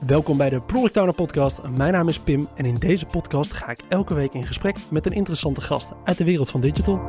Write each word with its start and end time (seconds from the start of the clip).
Welkom 0.00 0.36
bij 0.36 0.50
de 0.50 0.60
Product 0.60 0.96
Owner 0.96 1.14
Podcast. 1.14 1.60
Mijn 1.76 1.92
naam 1.92 2.08
is 2.08 2.18
Pim 2.18 2.48
en 2.54 2.64
in 2.64 2.74
deze 2.74 3.06
podcast 3.06 3.52
ga 3.52 3.70
ik 3.70 3.80
elke 3.88 4.14
week 4.14 4.34
in 4.34 4.46
gesprek 4.46 4.76
met 4.90 5.06
een 5.06 5.12
interessante 5.12 5.60
gast 5.60 5.92
uit 6.04 6.18
de 6.18 6.24
wereld 6.24 6.50
van 6.50 6.60
digital. 6.60 7.04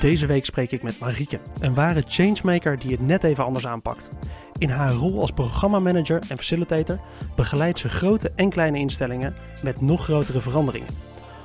Deze 0.00 0.26
week 0.26 0.44
spreek 0.44 0.72
ik 0.72 0.82
met 0.82 0.98
Marieke, 0.98 1.38
een 1.60 1.74
ware 1.74 2.02
changemaker 2.08 2.78
die 2.78 2.90
het 2.90 3.06
net 3.06 3.24
even 3.24 3.44
anders 3.44 3.66
aanpakt. 3.66 4.10
In 4.58 4.70
haar 4.70 4.92
rol 4.92 5.20
als 5.20 5.30
programmamanager 5.30 6.22
en 6.28 6.36
facilitator 6.36 7.00
begeleidt 7.36 7.78
ze 7.78 7.88
grote 7.88 8.32
en 8.36 8.50
kleine 8.50 8.78
instellingen 8.78 9.34
met 9.62 9.80
nog 9.80 10.04
grotere 10.04 10.40
veranderingen. 10.40 10.94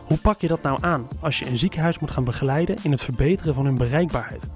Hoe 0.06 0.18
pak 0.18 0.42
je 0.42 0.48
dat 0.48 0.62
nou 0.62 0.78
aan 0.82 1.08
als 1.20 1.40
je 1.40 1.48
een 1.48 1.58
ziekenhuis 1.58 2.00
moet 2.00 2.12
gaan 2.12 2.24
begeleiden 2.24 2.78
in 2.84 2.92
het 2.92 3.02
verbeteren 3.02 3.54
van 3.54 3.66
hun 3.66 3.78
bereikbaarheid? 3.78 4.48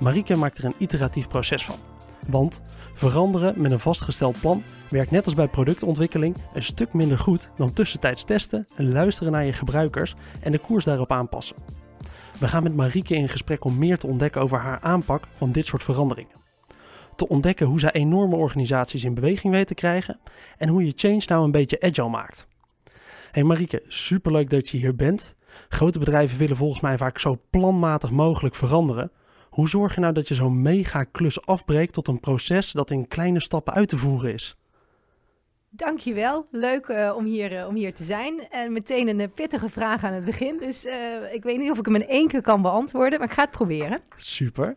Marieke 0.00 0.36
maakt 0.36 0.58
er 0.58 0.64
een 0.64 0.74
iteratief 0.78 1.28
proces 1.28 1.64
van. 1.64 1.87
Want 2.26 2.62
veranderen 2.94 3.60
met 3.60 3.72
een 3.72 3.80
vastgesteld 3.80 4.40
plan 4.40 4.62
werkt 4.90 5.10
net 5.10 5.24
als 5.24 5.34
bij 5.34 5.48
productontwikkeling 5.48 6.36
een 6.54 6.62
stuk 6.62 6.92
minder 6.92 7.18
goed 7.18 7.50
dan 7.56 7.72
tussentijds 7.72 8.24
testen, 8.24 8.66
luisteren 8.76 9.32
naar 9.32 9.44
je 9.44 9.52
gebruikers 9.52 10.14
en 10.40 10.52
de 10.52 10.58
koers 10.58 10.84
daarop 10.84 11.12
aanpassen. 11.12 11.56
We 12.38 12.48
gaan 12.48 12.62
met 12.62 12.76
Marieke 12.76 13.14
in 13.14 13.28
gesprek 13.28 13.64
om 13.64 13.78
meer 13.78 13.98
te 13.98 14.06
ontdekken 14.06 14.40
over 14.40 14.58
haar 14.58 14.80
aanpak 14.80 15.28
van 15.32 15.52
dit 15.52 15.66
soort 15.66 15.82
veranderingen. 15.82 16.36
Te 17.16 17.28
ontdekken 17.28 17.66
hoe 17.66 17.80
zij 17.80 17.92
enorme 17.92 18.36
organisaties 18.36 19.04
in 19.04 19.14
beweging 19.14 19.52
weet 19.52 19.66
te 19.66 19.74
krijgen 19.74 20.20
en 20.56 20.68
hoe 20.68 20.84
je 20.84 20.92
change 20.96 21.22
nou 21.26 21.44
een 21.44 21.50
beetje 21.50 21.80
agile 21.80 22.08
maakt. 22.08 22.46
Hey 23.30 23.42
Marieke, 23.42 23.82
superleuk 23.88 24.50
dat 24.50 24.68
je 24.68 24.78
hier 24.78 24.96
bent. 24.96 25.36
Grote 25.68 25.98
bedrijven 25.98 26.38
willen 26.38 26.56
volgens 26.56 26.80
mij 26.80 26.98
vaak 26.98 27.18
zo 27.18 27.40
planmatig 27.50 28.10
mogelijk 28.10 28.54
veranderen. 28.54 29.10
Hoe 29.58 29.68
zorg 29.68 29.94
je 29.94 30.00
nou 30.00 30.12
dat 30.12 30.28
je 30.28 30.34
zo'n 30.34 30.62
mega 30.62 31.04
klus 31.04 31.46
afbreekt 31.46 31.92
tot 31.92 32.08
een 32.08 32.20
proces 32.20 32.72
dat 32.72 32.90
in 32.90 33.08
kleine 33.08 33.40
stappen 33.40 33.74
uit 33.74 33.88
te 33.88 33.98
voeren 33.98 34.32
is? 34.32 34.56
Dankjewel. 35.68 36.46
Leuk 36.50 36.88
uh, 36.88 37.14
om, 37.16 37.24
hier, 37.24 37.52
uh, 37.52 37.66
om 37.66 37.74
hier 37.74 37.94
te 37.94 38.04
zijn. 38.04 38.48
En 38.50 38.72
meteen 38.72 39.08
een 39.08 39.18
uh, 39.18 39.26
pittige 39.34 39.68
vraag 39.68 40.04
aan 40.04 40.12
het 40.12 40.24
begin. 40.24 40.58
Dus 40.58 40.84
ik 41.32 41.42
weet 41.42 41.58
niet 41.58 41.70
of 41.70 41.78
ik 41.78 41.84
hem 41.84 41.94
in 41.94 42.08
één 42.08 42.28
keer 42.28 42.40
kan 42.40 42.62
beantwoorden, 42.62 43.18
maar 43.18 43.28
ik 43.28 43.34
ga 43.34 43.42
het 43.42 43.50
proberen. 43.50 44.00
Super. 44.16 44.76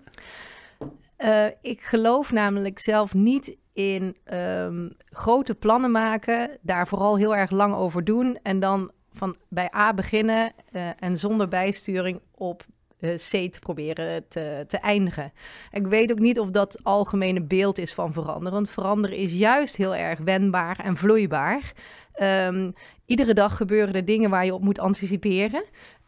ik 1.62 1.82
geloof 1.82 2.32
namelijk 2.32 2.80
zelf 2.80 3.14
niet 3.14 3.56
in 3.74 4.18
um, 4.34 4.94
grote 5.06 5.56
plannen 5.56 5.92
maken, 5.92 6.58
daar 6.62 6.88
vooral 6.88 7.18
heel 7.18 7.36
erg 7.36 7.52
lang 7.52 7.74
over 7.74 8.04
doen 8.04 8.40
en 8.44 8.60
dan 8.60 8.92
van 9.14 9.36
bij 9.50 9.74
A 9.76 9.94
beginnen 9.94 10.54
en 11.00 11.18
zonder 11.18 11.48
bijsturing 11.48 12.22
op 12.32 12.66
C 13.02 13.52
te 13.52 13.60
proberen 13.60 14.28
te, 14.28 14.66
te 14.68 14.78
eindigen. 14.78 15.34
Ik 15.72 15.88
weet 15.88 16.12
ook 16.12 16.20
niet 16.20 16.40
of 16.40 16.50
dat 16.50 16.84
algemene 16.84 17.42
beeld 17.42 17.78
is 17.78 17.94
van 17.94 18.14
veranderen. 18.14 18.52
Want 18.52 18.70
veranderen 18.70 19.18
is 19.18 19.34
juist 19.34 19.76
heel 19.76 19.96
erg 19.96 20.20
wendbaar 20.20 20.80
en 20.80 20.98
vloeibaar. 20.98 21.74
Um, 22.22 22.74
iedere 23.06 23.34
dag 23.34 23.58
gebeuren 23.58 23.96
er 23.96 24.06
dingen 24.06 24.30
waar 24.30 24.46
je 24.46 24.54
op 24.54 24.64
moet 24.64 24.80
anticiperen. 24.80 25.64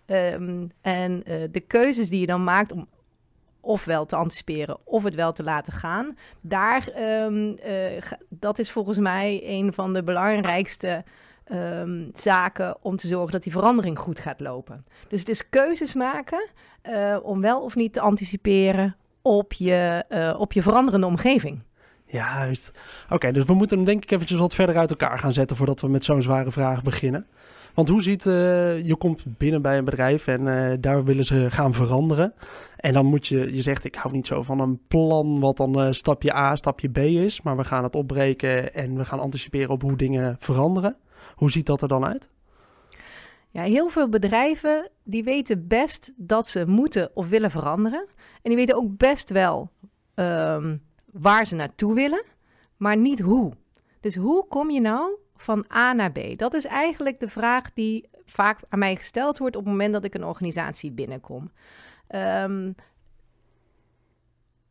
Um, 0.05 0.71
en 0.81 1.23
uh, 1.27 1.35
de 1.51 1.59
keuzes 1.59 2.09
die 2.09 2.19
je 2.19 2.25
dan 2.25 2.43
maakt 2.43 2.71
om 2.71 2.87
ofwel 3.61 4.05
te 4.05 4.15
anticiperen 4.15 4.77
of 4.83 5.03
het 5.03 5.15
wel 5.15 5.33
te 5.33 5.43
laten 5.43 5.73
gaan, 5.73 6.17
daar, 6.41 6.87
um, 7.25 7.57
uh, 7.65 8.01
dat 8.29 8.59
is 8.59 8.71
volgens 8.71 8.97
mij 8.97 9.41
een 9.45 9.73
van 9.73 9.93
de 9.93 10.03
belangrijkste 10.03 11.03
um, 11.51 12.09
zaken 12.13 12.77
om 12.81 12.95
te 12.95 13.07
zorgen 13.07 13.31
dat 13.31 13.43
die 13.43 13.51
verandering 13.51 13.99
goed 13.99 14.19
gaat 14.19 14.39
lopen. 14.39 14.85
Dus 15.07 15.19
het 15.19 15.29
is 15.29 15.49
keuzes 15.49 15.93
maken 15.93 16.49
uh, 16.89 17.17
om 17.21 17.41
wel 17.41 17.61
of 17.61 17.75
niet 17.75 17.93
te 17.93 17.99
anticiperen 17.99 18.95
op 19.21 19.53
je, 19.53 20.05
uh, 20.09 20.35
op 20.39 20.53
je 20.53 20.61
veranderende 20.61 21.07
omgeving. 21.07 21.61
Juist. 22.05 22.71
Oké, 23.09 23.31
dus 23.31 23.45
we 23.45 23.53
moeten 23.53 23.77
hem 23.77 23.85
denk 23.85 24.03
ik 24.03 24.11
eventjes 24.11 24.39
wat 24.39 24.55
verder 24.55 24.77
uit 24.77 24.89
elkaar 24.89 25.19
gaan 25.19 25.33
zetten 25.33 25.57
voordat 25.57 25.81
we 25.81 25.87
met 25.87 26.03
zo'n 26.03 26.21
zware 26.21 26.51
vraag 26.51 26.83
beginnen. 26.83 27.25
Want 27.73 27.89
hoe 27.89 28.03
ziet, 28.03 28.25
uh, 28.25 28.33
je 28.85 28.95
komt 28.95 29.23
binnen 29.37 29.61
bij 29.61 29.77
een 29.77 29.85
bedrijf 29.85 30.27
en 30.27 30.77
daar 30.81 31.03
willen 31.03 31.25
ze 31.25 31.51
gaan 31.51 31.73
veranderen. 31.73 32.33
En 32.77 32.93
dan 32.93 33.05
moet 33.05 33.27
je, 33.27 33.55
je 33.55 33.61
zegt 33.61 33.83
ik 33.83 33.95
hou 33.95 34.13
niet 34.13 34.27
zo 34.27 34.43
van 34.43 34.59
een 34.59 34.79
plan 34.87 35.39
wat 35.39 35.57
dan 35.57 35.93
stapje 35.93 36.35
A, 36.35 36.55
stapje 36.55 36.89
B 36.89 36.97
is. 36.97 37.41
Maar 37.41 37.57
we 37.57 37.63
gaan 37.63 37.83
het 37.83 37.95
opbreken 37.95 38.73
en 38.73 38.97
we 38.97 39.05
gaan 39.05 39.19
anticiperen 39.19 39.69
op 39.69 39.81
hoe 39.81 39.95
dingen 39.95 40.35
veranderen. 40.39 40.95
Hoe 41.43 41.51
ziet 41.51 41.65
dat 41.65 41.81
er 41.81 41.87
dan 41.87 42.05
uit? 42.05 42.29
Ja, 43.49 43.61
heel 43.61 43.89
veel 43.89 44.09
bedrijven 44.09 44.89
die 45.03 45.23
weten 45.23 45.67
best 45.67 46.11
dat 46.15 46.47
ze 46.47 46.65
moeten 46.67 47.11
of 47.13 47.29
willen 47.29 47.51
veranderen. 47.51 48.05
En 48.41 48.49
die 48.49 48.55
weten 48.55 48.75
ook 48.75 48.97
best 48.97 49.29
wel 49.29 49.69
um, 50.15 50.81
waar 51.11 51.45
ze 51.45 51.55
naartoe 51.55 51.93
willen, 51.93 52.23
maar 52.77 52.97
niet 52.97 53.19
hoe. 53.19 53.53
Dus 53.99 54.15
hoe 54.15 54.47
kom 54.47 54.69
je 54.69 54.81
nou 54.81 55.15
van 55.35 55.65
A 55.73 55.93
naar 55.93 56.11
B? 56.11 56.19
Dat 56.37 56.53
is 56.53 56.65
eigenlijk 56.65 57.19
de 57.19 57.27
vraag 57.27 57.73
die 57.73 58.09
vaak 58.25 58.59
aan 58.69 58.79
mij 58.79 58.95
gesteld 58.95 59.37
wordt 59.37 59.55
op 59.55 59.63
het 59.63 59.71
moment 59.71 59.93
dat 59.93 60.03
ik 60.03 60.13
een 60.13 60.25
organisatie 60.25 60.91
binnenkom. 60.91 61.51
Um, 62.15 62.75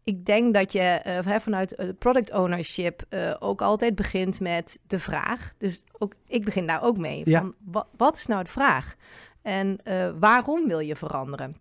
ik 0.05 0.27
denk 0.27 0.55
dat 0.55 0.73
je 0.73 1.03
uh, 1.27 1.39
vanuit 1.39 1.81
uh, 1.81 1.89
product 1.99 2.33
ownership 2.33 3.03
uh, 3.11 3.35
ook 3.39 3.63
altijd 3.63 3.95
begint 3.95 4.41
met 4.41 4.81
de 4.87 4.99
vraag. 4.99 5.53
Dus 5.59 5.85
ook, 5.99 6.15
ik 6.27 6.45
begin 6.45 6.67
daar 6.67 6.83
ook 6.83 6.99
mee. 6.99 7.23
Ja. 7.25 7.41
Van, 7.41 7.55
wat, 7.65 7.87
wat 7.97 8.17
is 8.17 8.27
nou 8.27 8.45
de 8.45 8.51
vraag? 8.51 8.95
En 9.43 9.79
waarom 10.19 10.69
wil 10.69 10.79
je 10.79 10.97
veranderen? 10.97 11.57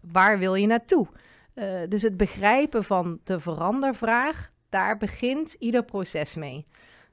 waar 0.00 0.38
wil 0.38 0.54
je 0.54 0.66
naartoe? 0.66 1.06
dus 1.88 2.02
het 2.02 2.16
begrijpen 2.16 2.84
van 2.84 3.20
de 3.24 3.40
verandervraag, 3.40 4.50
daar 4.68 4.96
begint 4.96 5.52
ieder 5.58 5.84
proces 5.84 6.34
mee. 6.34 6.64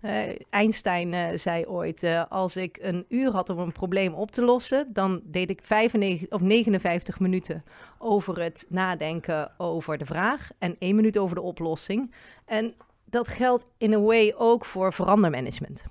Uh, 0.01 0.21
Einstein 0.49 1.13
uh, 1.13 1.27
zei 1.35 1.65
ooit: 1.65 2.03
uh, 2.03 2.23
Als 2.29 2.55
ik 2.55 2.77
een 2.81 3.05
uur 3.09 3.31
had 3.31 3.49
om 3.49 3.59
een 3.59 3.71
probleem 3.71 4.13
op 4.13 4.31
te 4.31 4.41
lossen, 4.41 4.93
dan 4.93 5.21
deed 5.23 5.49
ik 5.49 5.59
95 5.63 6.29
of 6.29 6.41
59 6.41 7.19
minuten 7.19 7.63
over 7.97 8.41
het 8.41 8.65
nadenken 8.69 9.51
over 9.57 9.97
de 9.97 10.05
vraag 10.05 10.49
en 10.59 10.75
één 10.79 10.95
minuut 10.95 11.17
over 11.17 11.35
de 11.35 11.41
oplossing. 11.41 12.13
En 12.45 12.73
dat 13.05 13.27
geldt 13.27 13.65
in 13.77 13.93
een 13.93 14.03
way 14.03 14.33
ook 14.37 14.65
voor 14.65 14.93
verandermanagement. 14.93 15.85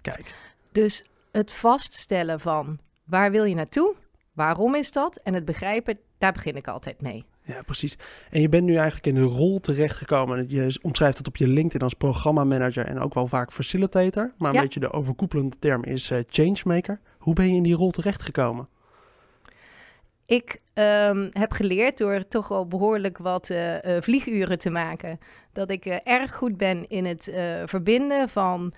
Kijk. 0.00 0.34
Dus 0.72 1.04
het 1.32 1.52
vaststellen 1.52 2.40
van 2.40 2.78
waar 3.04 3.30
wil 3.30 3.44
je 3.44 3.54
naartoe, 3.54 3.94
waarom 4.32 4.74
is 4.74 4.92
dat 4.92 5.16
en 5.16 5.34
het 5.34 5.44
begrijpen, 5.44 5.98
daar 6.18 6.32
begin 6.32 6.56
ik 6.56 6.68
altijd 6.68 7.00
mee. 7.00 7.24
Ja, 7.48 7.62
precies. 7.62 7.96
En 8.30 8.40
je 8.40 8.48
bent 8.48 8.64
nu 8.64 8.74
eigenlijk 8.74 9.06
in 9.06 9.16
een 9.16 9.28
rol 9.28 9.60
terechtgekomen. 9.60 10.44
Je 10.48 10.78
omschrijft 10.82 11.18
het 11.18 11.26
op 11.26 11.36
je 11.36 11.46
LinkedIn 11.46 11.80
als 11.80 11.94
programmamanager 11.94 12.86
en 12.86 12.98
ook 12.98 13.14
wel 13.14 13.26
vaak 13.26 13.52
facilitator. 13.52 14.32
Maar 14.38 14.48
een 14.48 14.56
Ja. 14.56 14.62
beetje 14.62 14.80
de 14.80 14.92
overkoepelende 14.92 15.58
term 15.58 15.84
is 15.84 16.10
eh, 16.10 16.18
changemaker. 16.28 17.00
Hoe 17.18 17.34
ben 17.34 17.48
je 17.48 17.56
in 17.56 17.62
die 17.62 17.74
rol 17.74 17.90
terechtgekomen? 17.90 18.68
Ik 20.26 20.60
ehm, 20.74 21.28
heb 21.32 21.52
geleerd 21.52 21.98
door 21.98 22.28
toch 22.28 22.48
wel 22.48 22.66
behoorlijk 22.66 23.18
wat 23.18 23.50
eh, 23.50 23.96
eh, 23.96 24.02
vlieguren 24.02 24.58
te 24.58 24.70
maken. 24.70 25.18
Dat 25.52 25.70
ik 25.70 25.86
erg 25.86 26.34
goed 26.34 26.56
ben 26.56 26.88
in 26.88 27.04
het 27.04 27.30
verbinden 27.64 28.28
van 28.28 28.72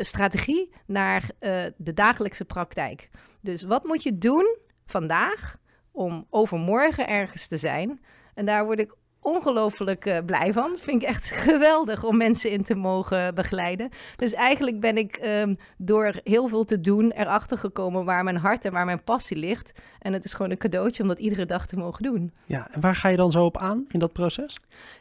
strategie 0.00 0.70
naar 0.86 1.30
de 1.76 1.92
dagelijkse 1.94 2.44
praktijk. 2.44 3.08
Dus 3.40 3.62
wat 3.62 3.84
moet 3.84 4.02
je 4.02 4.18
doen 4.18 4.56
vandaag 4.86 5.56
om 5.96 6.26
overmorgen 6.30 7.08
ergens 7.08 7.46
te 7.46 7.56
zijn? 7.56 8.00
En 8.34 8.46
daar 8.46 8.64
word 8.64 8.78
ik 8.78 8.94
ongelooflijk 9.20 10.06
eh, 10.06 10.18
blij 10.26 10.52
van. 10.52 10.70
Dat 10.70 10.80
vind 10.80 11.02
ik 11.02 11.08
echt 11.08 11.30
geweldig 11.48 12.04
om 12.04 12.16
mensen 12.16 12.50
in 12.50 12.62
te 12.62 12.74
mogen 12.74 13.34
begeleiden. 13.34 13.88
Dus 14.16 14.32
eigenlijk 14.32 14.80
ben 14.80 14.96
ik 14.96 15.16
ehm, 15.16 15.54
door 15.78 16.14
heel 16.24 16.48
veel 16.48 16.64
te 16.64 16.80
doen 16.80 17.10
erachter 17.10 17.58
gekomen 17.58 18.04
waar 18.04 18.24
mijn 18.24 18.36
hart 18.36 18.64
en 18.64 18.72
waar 18.72 18.84
mijn 18.84 19.04
passie 19.04 19.36
ligt. 19.36 19.72
En 19.98 20.12
het 20.12 20.24
is 20.24 20.32
gewoon 20.32 20.50
een 20.50 20.58
cadeautje 20.58 21.02
om 21.02 21.08
dat 21.08 21.18
iedere 21.18 21.46
dag 21.46 21.66
te 21.66 21.76
mogen 21.76 22.02
doen. 22.02 22.32
Ja, 22.44 22.68
en 22.70 22.80
waar 22.80 22.96
ga 22.96 23.08
je 23.08 23.16
dan 23.16 23.30
zo 23.30 23.44
op 23.44 23.56
aan 23.56 23.84
in 23.88 23.98
dat 23.98 24.12
proces? 24.12 24.56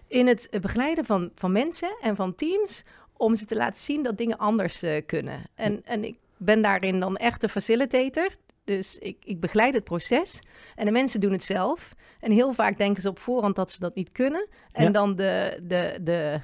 In 0.08 0.28
het 0.28 0.58
begeleiden 0.62 1.06
van, 1.06 1.32
van 1.36 1.52
mensen 1.52 1.98
en 2.02 2.16
van 2.16 2.36
teams 2.36 2.84
om 3.18 3.36
ze 3.36 3.46
te 3.46 3.56
laten 3.56 3.80
zien 3.80 4.04
dat 4.04 4.18
dingen 4.18 4.38
anders 4.38 4.82
eh, 4.82 5.06
kunnen. 5.06 5.44
En, 5.56 5.82
en 5.86 6.04
ik 6.04 6.16
ben 6.38 6.62
daarin 6.62 7.00
dan 7.00 7.18
echt 7.18 7.42
de 7.42 7.50
facilitator. 7.50 8.30
Dus 8.66 8.98
ik, 8.98 9.18
ik 9.24 9.40
begeleid 9.40 9.74
het 9.74 9.84
proces 9.84 10.40
en 10.76 10.86
de 10.86 10.92
mensen 10.92 11.20
doen 11.20 11.32
het 11.32 11.44
zelf. 11.44 11.94
En 12.20 12.32
heel 12.32 12.54
vaak 12.54 12.78
denken 12.78 13.02
ze 13.02 13.10
op 13.10 13.20
voorhand 13.20 13.56
dat 13.56 13.72
ze 13.72 13.80
dat 13.80 13.96
niet 13.96 14.12
kunnen. 14.12 14.48
En 14.72 14.84
Ja. 14.84 14.90
dan 14.90 15.16
de, 15.16 15.60
de, 15.64 15.98
de, 16.02 16.40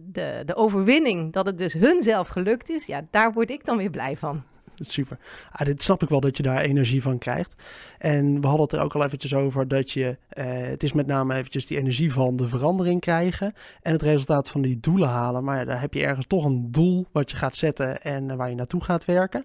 de, 0.00 0.42
de 0.44 0.54
overwinning 0.54 1.32
dat 1.32 1.46
het 1.46 1.58
dus 1.58 1.72
hun 1.72 2.02
zelf 2.02 2.28
gelukt 2.28 2.68
is, 2.70 2.86
ja, 2.86 3.06
daar 3.10 3.32
word 3.32 3.50
ik 3.50 3.64
dan 3.64 3.76
weer 3.76 3.90
blij 3.90 4.16
van. 4.16 4.42
Super. 4.80 5.18
Ah, 5.52 5.66
dit 5.66 5.82
snap 5.82 6.02
ik 6.02 6.08
wel 6.08 6.20
dat 6.20 6.36
je 6.36 6.42
daar 6.42 6.60
energie 6.60 7.02
van 7.02 7.18
krijgt. 7.18 7.54
En 7.98 8.40
we 8.40 8.46
hadden 8.46 8.64
het 8.64 8.72
er 8.72 8.80
ook 8.80 8.94
al 8.94 9.04
eventjes 9.04 9.34
over 9.34 9.68
dat 9.68 9.90
je, 9.90 10.16
eh, 10.28 10.44
het 10.48 10.82
is 10.82 10.92
met 10.92 11.06
name 11.06 11.34
eventjes 11.34 11.66
die 11.66 11.78
energie 11.78 12.12
van 12.12 12.36
de 12.36 12.48
verandering 12.48 13.00
krijgen 13.00 13.52
en 13.82 13.92
het 13.92 14.02
resultaat 14.02 14.48
van 14.48 14.62
die 14.62 14.80
doelen 14.80 15.08
halen. 15.08 15.44
Maar 15.44 15.58
ja, 15.58 15.64
daar 15.64 15.80
heb 15.80 15.94
je 15.94 16.04
ergens 16.04 16.26
toch 16.26 16.44
een 16.44 16.72
doel 16.72 17.06
wat 17.12 17.30
je 17.30 17.36
gaat 17.36 17.56
zetten 17.56 18.02
en 18.02 18.30
eh, 18.30 18.36
waar 18.36 18.48
je 18.48 18.54
naartoe 18.54 18.84
gaat 18.84 19.04
werken. 19.04 19.44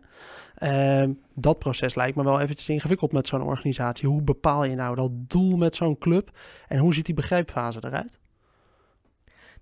Ehm, 0.56 1.12
dat 1.36 1.60
proces 1.60 1.96
lijkt 1.96 2.16
me 2.16 2.24
wel 2.24 2.40
eventjes 2.40 2.70
ingewikkeld 2.70 3.12
met 3.12 3.28
zo'n 3.28 3.42
organisatie. 3.42 4.10
Hoe 4.10 4.22
bepaal 4.22 4.64
je 4.64 4.76
nou 4.76 4.96
dat 4.96 5.12
doel 5.30 5.58
met 5.58 5.76
zo'n 5.76 5.98
club 5.98 6.30
en 6.68 6.78
hoe 6.78 6.94
ziet 6.94 7.06
die 7.06 7.16
begrijpfase 7.16 7.80
eruit? 7.82 8.22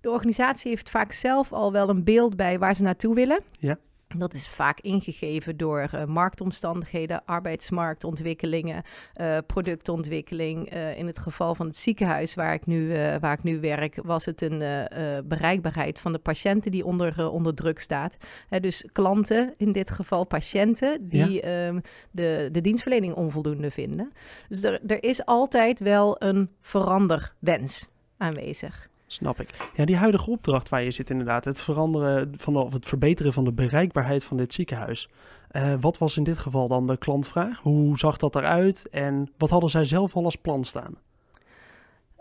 de 0.02 0.10
organisatie 0.10 0.70
heeft 0.70 0.90
vaak 0.90 1.12
zelf 1.12 1.52
al 1.52 1.72
wel 1.72 1.88
een 1.88 2.04
beeld 2.04 2.36
bij 2.36 2.58
waar 2.58 2.74
ze 2.74 2.82
naartoe 2.82 3.14
willen. 3.14 3.40
Ja. 3.58 3.78
Dat 4.16 4.34
is 4.34 4.48
vaak 4.48 4.80
ingegeven 4.80 5.56
door 5.56 5.88
uh, 5.94 6.04
marktomstandigheden, 6.04 7.24
arbeidsmarktontwikkelingen, 7.24 8.82
uh, 9.16 9.38
productontwikkeling. 9.46 10.74
Uh, 10.74 10.98
in 10.98 11.06
het 11.06 11.18
geval 11.18 11.54
van 11.54 11.66
het 11.66 11.76
ziekenhuis 11.76 12.34
waar 12.34 12.54
ik 12.54 12.66
nu, 12.66 12.88
waar 13.20 13.32
ik 13.32 13.42
nu 13.42 13.60
werk, 13.60 13.98
was 14.02 14.24
het 14.24 14.42
een 14.42 14.88
bereikbaarheid 15.24 16.00
van 16.00 16.12
de 16.12 16.18
patiënten 16.18 16.70
die 16.70 16.84
onder, 16.84 17.30
onder 17.30 17.54
druk 17.54 17.78
staat. 17.78 18.16
dus 18.60 18.84
klanten, 18.92 19.54
in 19.56 19.72
dit 19.72 19.90
geval 19.90 20.24
patiënten, 20.24 21.08
die 21.08 21.32
ja. 21.32 21.66
um, 21.66 21.80
de, 22.10 22.48
de 22.52 22.60
dienstverlening 22.60 23.14
onvoldoende 23.14 23.70
vinden. 23.70 24.12
Dus 24.48 24.62
er, 24.62 24.80
er 24.86 25.02
is 25.02 25.24
altijd 25.24 25.80
wel 25.80 26.22
een 26.22 26.50
veranderwens 26.60 27.88
aanwezig. 28.16 28.90
Snap 29.12 29.40
ik. 29.40 29.70
Ja, 29.74 29.84
die 29.84 29.96
huidige 29.96 30.30
opdracht 30.30 30.68
waar 30.68 30.82
je 30.82 30.90
zit 30.90 31.10
inderdaad, 31.10 31.44
het 31.44 31.62
veranderen 31.62 32.32
van 32.36 32.56
of 32.56 32.72
het 32.72 32.86
verbeteren 32.86 33.32
van 33.32 33.44
de 33.44 33.52
bereikbaarheid 33.52 34.24
van 34.24 34.36
dit 34.36 34.52
ziekenhuis. 34.52 35.08
Uh, 35.52 35.74
wat 35.80 35.98
was 35.98 36.16
in 36.16 36.22
dit 36.22 36.38
geval 36.38 36.68
dan 36.68 36.86
de 36.86 36.96
klantvraag? 36.96 37.58
Hoe 37.58 37.98
zag 37.98 38.16
dat 38.16 38.36
eruit 38.36 38.88
en 38.88 39.32
wat 39.38 39.50
hadden 39.50 39.70
zij 39.70 39.84
zelf 39.84 40.16
al 40.16 40.24
als 40.24 40.36
plan 40.36 40.64
staan? 40.64 40.96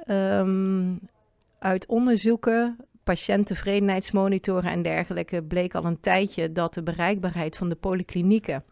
Um, 0.08 1.00
uit 1.60 1.86
onderzoeken, 1.86 2.78
patiënttevredenheidsmonitoren 3.04 4.72
en 4.72 4.82
dergelijke 4.82 5.44
bleek 5.44 5.76
al 5.76 5.86
een 5.86 6.00
tijdje 6.00 6.52
dat 6.52 6.74
de 6.74 6.84
bereikbaarheid 6.84 7.58
van 7.58 7.70
de 7.70 7.76
polyklinieken 7.76 8.64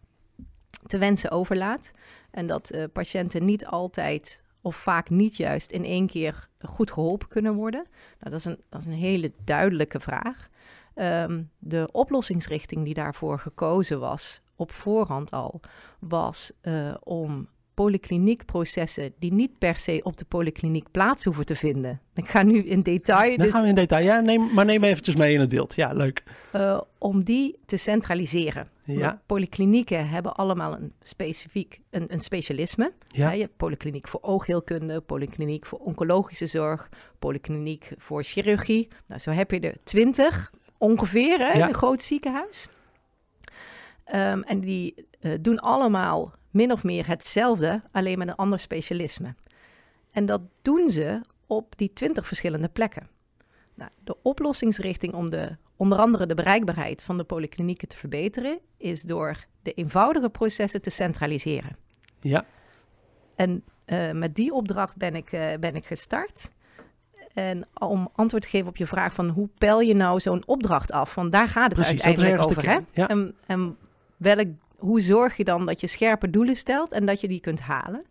te 0.86 0.98
wensen 0.98 1.30
overlaat. 1.30 1.92
En 2.30 2.46
dat 2.46 2.74
uh, 2.74 2.84
patiënten 2.92 3.44
niet 3.44 3.66
altijd 3.66 4.42
of 4.62 4.76
vaak 4.76 5.10
niet 5.10 5.36
juist 5.36 5.70
in 5.70 5.84
één 5.84 6.06
keer 6.06 6.48
goed 6.60 6.90
geholpen 6.90 7.28
kunnen 7.28 7.54
worden? 7.54 7.86
Nou, 8.18 8.30
dat, 8.30 8.34
is 8.34 8.44
een, 8.44 8.60
dat 8.68 8.80
is 8.80 8.86
een 8.86 8.92
hele 8.92 9.32
duidelijke 9.44 10.00
vraag. 10.00 10.48
Um, 10.94 11.50
de 11.58 11.88
oplossingsrichting 11.92 12.84
die 12.84 12.94
daarvoor 12.94 13.38
gekozen 13.38 14.00
was, 14.00 14.42
op 14.56 14.72
voorhand 14.72 15.30
al, 15.30 15.60
was 15.98 16.52
uh, 16.62 16.94
om 17.00 17.48
polykliniekprocessen 17.80 19.12
die 19.18 19.32
niet 19.32 19.58
per 19.58 19.78
se 19.78 20.00
op 20.02 20.16
de 20.16 20.24
polykliniek 20.24 20.90
plaats 20.90 21.24
hoeven 21.24 21.46
te 21.46 21.54
vinden. 21.54 22.00
Ik 22.14 22.28
ga 22.28 22.42
nu 22.42 22.62
in 22.62 22.82
detail. 22.82 23.36
Dan 23.36 23.46
dus, 23.46 23.54
gaan 23.54 23.62
we 23.62 23.68
in 23.68 23.74
detail. 23.74 24.04
Ja, 24.04 24.20
neem, 24.20 24.54
maar 24.54 24.64
neem 24.64 24.84
eventjes 24.84 25.16
mee 25.16 25.34
in 25.34 25.40
het 25.40 25.48
beeld. 25.48 25.74
Ja, 25.74 25.92
leuk. 25.92 26.22
Uh, 26.54 26.80
om 26.98 27.24
die 27.24 27.58
te 27.66 27.76
centraliseren. 27.76 28.68
Ja. 28.84 29.22
Polyklinieken 29.26 30.08
hebben 30.08 30.34
allemaal 30.34 30.74
een 30.74 30.92
specifiek 31.02 31.80
een, 31.90 32.12
een 32.12 32.20
specialisme. 32.20 32.92
Ja. 33.06 33.30
je 33.30 33.40
hebt 33.40 33.56
polykliniek 33.56 34.08
voor 34.08 34.20
oogheelkunde, 34.22 35.00
polykliniek 35.00 35.66
voor 35.66 35.78
oncologische 35.78 36.46
zorg, 36.46 36.88
polykliniek 37.18 37.92
voor 37.96 38.24
chirurgie. 38.24 38.88
Nou, 39.06 39.20
zo 39.20 39.30
heb 39.30 39.50
je 39.50 39.60
er 39.60 39.76
twintig 39.84 40.52
ongeveer 40.78 41.38
hè, 41.38 41.52
in 41.52 41.60
een 41.60 41.74
groot 41.74 42.02
ziekenhuis. 42.02 42.68
Um, 44.14 44.42
en 44.42 44.60
die 44.60 44.94
uh, 45.20 45.32
doen 45.40 45.58
allemaal 45.58 46.38
min 46.50 46.72
of 46.72 46.84
meer 46.84 47.06
hetzelfde, 47.06 47.82
alleen 47.92 48.18
met 48.18 48.28
een 48.28 48.34
ander 48.34 48.58
specialisme. 48.58 49.34
En 50.10 50.26
dat 50.26 50.40
doen 50.62 50.90
ze 50.90 51.20
op 51.46 51.76
die 51.76 51.92
twintig 51.92 52.26
verschillende 52.26 52.68
plekken. 52.68 53.08
Nou, 53.74 53.90
de 54.04 54.16
oplossingsrichting 54.22 55.14
om 55.14 55.30
de, 55.30 55.56
onder 55.76 55.98
andere 55.98 56.26
de 56.26 56.34
bereikbaarheid 56.34 57.02
van 57.02 57.16
de 57.16 57.24
polyklinieken 57.24 57.88
te 57.88 57.96
verbeteren, 57.96 58.58
is 58.76 59.02
door 59.02 59.44
de 59.62 59.72
eenvoudige 59.72 60.30
processen 60.30 60.82
te 60.82 60.90
centraliseren. 60.90 61.76
Ja. 62.20 62.44
En 63.34 63.64
uh, 63.86 64.10
met 64.10 64.34
die 64.34 64.52
opdracht 64.52 64.96
ben 64.96 65.14
ik, 65.14 65.32
uh, 65.32 65.48
ben 65.60 65.74
ik 65.74 65.86
gestart. 65.86 66.50
En 67.34 67.66
om 67.78 68.08
antwoord 68.12 68.42
te 68.42 68.48
geven 68.48 68.68
op 68.68 68.76
je 68.76 68.86
vraag 68.86 69.14
van 69.14 69.28
hoe 69.28 69.48
pel 69.58 69.80
je 69.80 69.94
nou 69.94 70.20
zo'n 70.20 70.46
opdracht 70.46 70.92
af? 70.92 71.14
Want 71.14 71.32
daar 71.32 71.48
gaat 71.48 71.64
het 71.64 71.74
Precies, 71.74 72.02
uiteindelijk 72.02 72.50
over. 72.50 72.68
Hè? 72.68 72.78
Ja. 72.92 73.08
En, 73.08 73.34
en 73.46 73.76
welk 74.16 74.48
hoe 74.80 75.00
zorg 75.00 75.36
je 75.36 75.44
dan 75.44 75.66
dat 75.66 75.80
je 75.80 75.86
scherpe 75.86 76.30
doelen 76.30 76.56
stelt 76.56 76.92
en 76.92 77.06
dat 77.06 77.20
je 77.20 77.28
die 77.28 77.40
kunt 77.40 77.60
halen? 77.60 78.04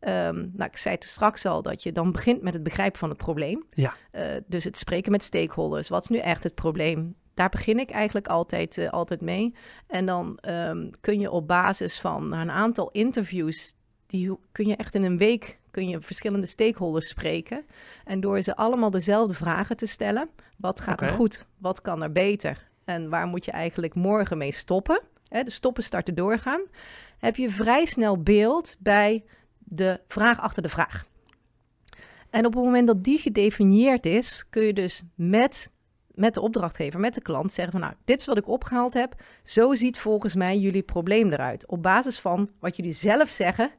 Um, 0.00 0.50
nou, 0.54 0.70
ik 0.70 0.76
zei 0.76 0.94
het 0.94 1.04
straks 1.04 1.46
al 1.46 1.62
dat 1.62 1.82
je 1.82 1.92
dan 1.92 2.12
begint 2.12 2.42
met 2.42 2.54
het 2.54 2.62
begrijpen 2.62 2.98
van 2.98 3.08
het 3.08 3.18
probleem. 3.18 3.64
Ja. 3.70 3.94
Uh, 4.12 4.26
dus 4.46 4.64
het 4.64 4.76
spreken 4.76 5.12
met 5.12 5.24
stakeholders. 5.24 5.88
Wat 5.88 6.02
is 6.02 6.08
nu 6.08 6.18
echt 6.18 6.42
het 6.42 6.54
probleem? 6.54 7.14
Daar 7.34 7.48
begin 7.48 7.78
ik 7.78 7.90
eigenlijk 7.90 8.26
altijd, 8.26 8.76
uh, 8.76 8.90
altijd 8.90 9.20
mee. 9.20 9.54
En 9.86 10.06
dan 10.06 10.38
um, 10.48 10.90
kun 11.00 11.20
je 11.20 11.30
op 11.30 11.48
basis 11.48 12.00
van 12.00 12.32
een 12.32 12.50
aantal 12.50 12.90
interviews, 12.90 13.74
die 14.06 14.38
kun 14.52 14.66
je 14.66 14.76
echt 14.76 14.94
in 14.94 15.02
een 15.02 15.18
week 15.18 15.58
kun 15.74 15.88
je 15.88 16.00
verschillende 16.00 16.46
stakeholders 16.46 17.08
spreken. 17.08 17.64
En 18.04 18.20
door 18.20 18.42
ze 18.42 18.56
allemaal 18.56 18.90
dezelfde 18.90 19.34
vragen 19.34 19.76
te 19.76 19.86
stellen: 19.86 20.28
wat 20.56 20.80
gaat 20.80 20.94
okay. 20.94 21.08
er 21.08 21.14
goed? 21.14 21.46
Wat 21.58 21.80
kan 21.80 22.02
er 22.02 22.12
beter? 22.12 22.68
En 22.84 23.08
waar 23.08 23.26
moet 23.26 23.44
je 23.44 23.50
eigenlijk 23.50 23.94
morgen 23.94 24.38
mee 24.38 24.52
stoppen? 24.52 25.02
Hè, 25.28 25.42
de 25.42 25.50
stoppen, 25.50 25.82
starten, 25.82 26.14
doorgaan, 26.14 26.62
heb 27.18 27.36
je 27.36 27.50
vrij 27.50 27.84
snel 27.84 28.22
beeld 28.22 28.76
bij 28.78 29.24
de 29.58 30.00
vraag 30.08 30.40
achter 30.40 30.62
de 30.62 30.68
vraag. 30.68 31.04
En 32.30 32.46
op 32.46 32.54
het 32.54 32.64
moment 32.64 32.86
dat 32.86 33.04
die 33.04 33.18
gedefinieerd 33.18 34.06
is, 34.06 34.44
kun 34.50 34.62
je 34.62 34.72
dus 34.72 35.02
met, 35.14 35.72
met 36.14 36.34
de 36.34 36.40
opdrachtgever, 36.40 37.00
met 37.00 37.14
de 37.14 37.22
klant 37.22 37.52
zeggen 37.52 37.72
van 37.72 37.80
nou, 37.80 37.94
dit 38.04 38.18
is 38.18 38.26
wat 38.26 38.38
ik 38.38 38.48
opgehaald 38.48 38.94
heb. 38.94 39.22
Zo 39.42 39.74
ziet 39.74 39.98
volgens 39.98 40.34
mij 40.34 40.58
jullie 40.58 40.82
probleem 40.82 41.32
eruit. 41.32 41.66
Op 41.66 41.82
basis 41.82 42.18
van 42.18 42.50
wat 42.60 42.76
jullie 42.76 42.92
zelf 42.92 43.28
zeggen, 43.28 43.70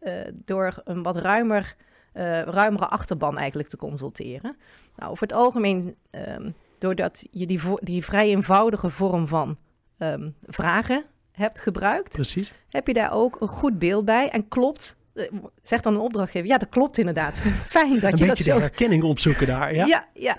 uh, 0.00 0.12
door 0.32 0.80
een 0.84 1.02
wat 1.02 1.16
ruimer, 1.16 1.76
uh, 2.14 2.40
ruimere 2.42 2.86
achterban 2.86 3.38
eigenlijk 3.38 3.68
te 3.68 3.76
consulteren. 3.76 4.56
Nou, 4.96 5.10
over 5.10 5.22
het 5.22 5.32
algemeen, 5.32 5.94
um, 6.10 6.54
doordat 6.78 7.26
je 7.30 7.46
die, 7.46 7.60
die 7.80 8.04
vrij 8.04 8.28
eenvoudige 8.28 8.90
vorm 8.90 9.26
van 9.26 9.56
um, 9.98 10.34
vragen 10.46 11.04
hebt 11.32 11.60
gebruikt, 11.60 12.14
Precies. 12.14 12.52
heb 12.68 12.86
je 12.86 12.92
daar 12.92 13.12
ook 13.12 13.40
een 13.40 13.48
goed 13.48 13.78
beeld 13.78 14.04
bij 14.04 14.28
en 14.30 14.48
klopt. 14.48 14.96
Uh, 15.14 15.24
zegt 15.62 15.82
dan 15.82 15.94
een 15.94 16.00
opdrachtgever, 16.00 16.48
ja, 16.48 16.58
dat 16.58 16.68
klopt 16.68 16.98
inderdaad. 16.98 17.38
Fijn 17.66 18.00
dat 18.00 18.12
een 18.12 18.18
je 18.18 18.26
dat 18.26 18.38
zo... 18.38 18.54
de 18.54 18.60
herkenning 18.60 19.02
opzoeken 19.02 19.46
daar, 19.46 19.74
ja? 19.74 19.86
Ja, 19.86 20.06
ja. 20.14 20.36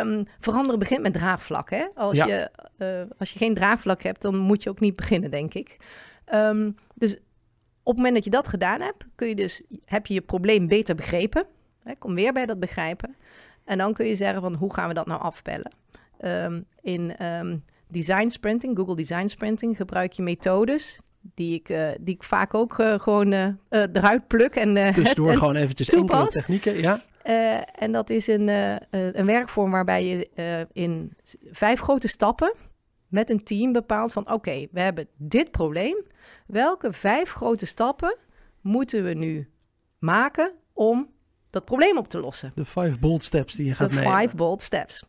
Um, 0.00 0.26
veranderen 0.40 0.78
begint 0.78 1.02
met 1.02 1.12
draagvlak, 1.12 1.70
hè? 1.70 1.86
Als, 1.94 2.16
ja. 2.16 2.26
je, 2.26 2.50
uh, 2.78 3.10
als 3.18 3.32
je 3.32 3.38
geen 3.38 3.54
draagvlak 3.54 4.02
hebt, 4.02 4.22
dan 4.22 4.36
moet 4.36 4.62
je 4.62 4.70
ook 4.70 4.80
niet 4.80 4.96
beginnen, 4.96 5.30
denk 5.30 5.54
ik. 5.54 5.76
Um, 6.34 6.76
dus 6.94 7.16
op 7.82 7.92
het 7.92 7.96
moment 7.96 8.14
dat 8.14 8.24
je 8.24 8.30
dat 8.30 8.48
gedaan 8.48 8.80
hebt, 8.80 9.04
kun 9.14 9.28
je 9.28 9.34
dus, 9.34 9.64
heb 9.84 10.06
je 10.06 10.14
je 10.14 10.20
probleem 10.20 10.66
beter 10.66 10.94
begrepen. 10.94 11.46
Hè? 11.82 11.94
Kom 11.98 12.14
weer 12.14 12.32
bij 12.32 12.46
dat 12.46 12.60
begrijpen. 12.60 13.16
En 13.64 13.78
dan 13.78 13.92
kun 13.92 14.06
je 14.06 14.14
zeggen 14.14 14.40
van, 14.40 14.54
hoe 14.54 14.74
gaan 14.74 14.88
we 14.88 14.94
dat 14.94 15.06
nou 15.06 15.20
afpellen? 15.20 15.72
Um, 16.20 16.66
in 16.82 17.14
design 17.88 18.28
sprinting, 18.28 18.76
Google 18.76 18.96
Design 18.96 19.26
Sprinting, 19.26 19.76
gebruik 19.76 20.12
je 20.12 20.22
methodes 20.22 21.00
die 21.34 21.54
ik, 21.54 21.68
uh, 21.68 21.88
die 22.00 22.14
ik 22.14 22.22
vaak 22.22 22.54
ook 22.54 22.78
uh, 22.78 22.98
gewoon 22.98 23.32
uh, 23.32 23.46
eruit 23.68 24.26
pluk. 24.26 24.54
En, 24.54 24.92
Tussendoor 24.92 25.30
en 25.32 25.38
gewoon 25.38 25.56
eventjes 25.56 25.88
toepas. 25.88 26.18
enkele 26.18 26.40
technieken, 26.40 26.80
ja. 26.80 27.00
en 27.74 27.92
dat 27.92 28.10
is 28.10 28.26
een, 28.26 28.48
een 28.90 29.26
werkvorm 29.26 29.70
waarbij 29.70 30.06
je 30.06 30.66
in 30.72 31.12
vijf 31.50 31.80
grote 31.80 32.08
stappen 32.08 32.54
met 33.08 33.30
een 33.30 33.44
team 33.44 33.72
bepaalt 33.72 34.12
van... 34.12 34.22
oké, 34.22 34.32
okay, 34.32 34.68
we 34.72 34.80
hebben 34.80 35.08
dit 35.16 35.50
probleem. 35.50 36.04
Welke 36.46 36.92
vijf 36.92 37.30
grote 37.30 37.66
stappen 37.66 38.16
moeten 38.60 39.04
we 39.04 39.14
nu 39.14 39.50
maken 39.98 40.52
om 40.72 41.10
dat 41.50 41.64
probleem 41.64 41.98
op 41.98 42.08
te 42.08 42.20
lossen? 42.20 42.52
De 42.54 42.64
five 42.64 42.98
bold 42.98 43.24
steps 43.24 43.54
die 43.54 43.66
je 43.66 43.74
gaat 43.74 43.90
De 43.90 43.94
nemen. 43.94 44.20
five 44.20 44.36
bold 44.36 44.62
steps. 44.62 45.04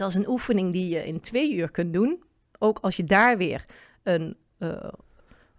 Dat 0.00 0.08
is 0.08 0.14
een 0.14 0.28
oefening 0.28 0.72
die 0.72 0.88
je 0.88 1.06
in 1.06 1.20
twee 1.20 1.54
uur 1.54 1.70
kunt 1.70 1.92
doen. 1.92 2.22
Ook 2.58 2.78
als 2.80 2.96
je 2.96 3.04
daar 3.04 3.36
weer 3.36 3.64
een, 4.02 4.36
uh, 4.58 4.88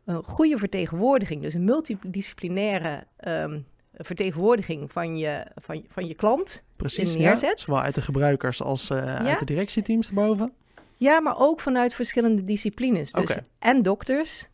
een 0.06 0.24
goede 0.24 0.58
vertegenwoordiging, 0.58 1.42
dus 1.42 1.54
een 1.54 1.64
multidisciplinaire 1.64 3.04
um, 3.28 3.66
vertegenwoordiging 3.94 4.92
van 4.92 5.18
je, 5.18 5.46
van, 5.56 5.86
van 5.90 6.08
je 6.08 6.14
klant 6.14 6.64
Precies, 6.76 7.16
neerzet. 7.16 7.60
Ja, 7.60 7.66
zowel 7.66 7.82
uit 7.82 7.96
de 7.96 8.02
gebruikers 8.02 8.62
als 8.62 8.90
uh, 8.90 8.98
ja. 8.98 9.18
uit 9.18 9.40
de 9.40 9.46
directieteams 9.46 10.08
erboven. 10.08 10.54
Ja, 10.98 11.20
maar 11.20 11.40
ook 11.40 11.60
vanuit 11.60 11.94
verschillende 11.94 12.44
disciplines. 12.44 13.12
Dus 13.12 13.32
okay. 13.32 13.44
en 13.60 13.82
dokters 13.82 14.50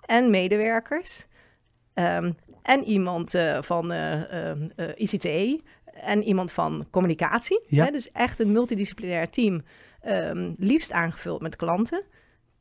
en 0.00 0.30
medewerkers 0.30 1.26
um, 1.94 2.36
en 2.62 2.84
iemand 2.84 3.34
uh, 3.34 3.62
van 3.62 3.92
ICTE 4.96 5.60
en 6.02 6.22
iemand 6.22 6.52
van 6.52 6.86
communicatie. 6.90 7.62
Ja. 7.66 7.84
Hè, 7.84 7.90
dus 7.90 8.10
echt 8.10 8.40
een 8.40 8.52
multidisciplinair 8.52 9.30
team, 9.30 9.62
um, 10.06 10.54
liefst 10.58 10.92
aangevuld 10.92 11.42
met 11.42 11.56
klanten. 11.56 12.02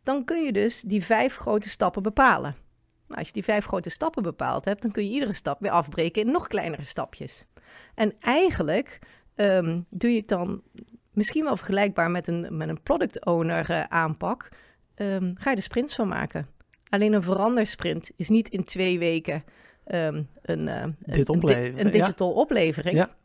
Dan 0.04 0.26
kun 0.26 0.44
je 0.44 0.52
dus 0.52 0.82
die 0.82 1.04
vijf 1.04 1.36
grote 1.36 1.70
stappen 1.70 2.04
bepalen. 2.04 2.56
Nou, 3.08 3.20
als 3.20 3.28
je 3.28 3.34
die 3.34 3.44
vijf 3.44 3.66
grote 3.66 3.90
stappen 3.90 4.24
bepaald 4.24 4.66
hebt, 4.66 4.82
dan 4.82 4.92
kun 4.92 5.04
je 5.04 5.12
iedere 5.12 5.34
stap 5.34 5.62
weer 5.62 5.72
afbreken 5.72 6.22
in 6.22 6.32
nog 6.32 6.48
kleinere 6.48 6.84
stapjes. 6.84 7.46
En 7.96 8.14
eigenlijk 8.20 9.00
um, 9.36 9.86
doe 9.90 10.12
je 10.12 10.18
het 10.18 10.28
dan 10.28 10.62
misschien 11.12 11.44
wel 11.44 11.58
vergelijkbaar 11.58 12.12
met 12.12 12.28
een, 12.28 12.58
met 12.58 12.70
een 12.70 12.82
product 12.82 13.26
owner 13.26 13.70
uh, 13.70 13.84
aanpak. 13.84 14.50
Um, 14.96 15.34
ga 15.38 15.50
je 15.50 15.56
er 15.56 15.62
sprints 15.62 15.96
van 15.96 16.08
maken. 16.08 16.48
Alleen 16.90 17.14
een 17.14 17.24
verandersprint 17.24 18.12
is 18.16 18.30
niet 18.30 18.50
in 18.50 18.64
twee 18.64 19.00
weken 19.00 19.44
um, 19.86 20.28
een, 20.42 20.68
uh, 20.68 20.84
Dit 21.00 21.30
een, 21.30 21.92
digital 21.92 22.30
ja. 22.30 22.36
oplevering. 22.36 22.96
Ja. 22.96 23.16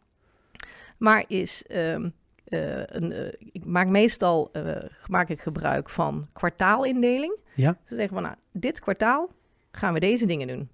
Maar 0.98 1.24
is 1.28 1.64
um, 1.70 2.14
eh, 2.46 2.82
een, 2.86 3.12
eh, 3.12 3.32
ik 3.52 3.64
maak 3.64 3.88
meestal 3.88 4.48
eh, 4.52 4.76
maak 5.08 5.28
ik 5.28 5.40
gebruik 5.40 5.90
van 5.90 6.28
kwartaalindeling. 6.32 7.38
Ja. 7.54 7.78
Ze 7.84 7.94
zeggen 7.94 8.14
van, 8.14 8.22
nou, 8.22 8.34
dit 8.52 8.80
kwartaal 8.80 9.30
gaan 9.70 9.92
we 9.92 10.00
deze 10.00 10.26
dingen 10.26 10.46
doen. 10.46 10.68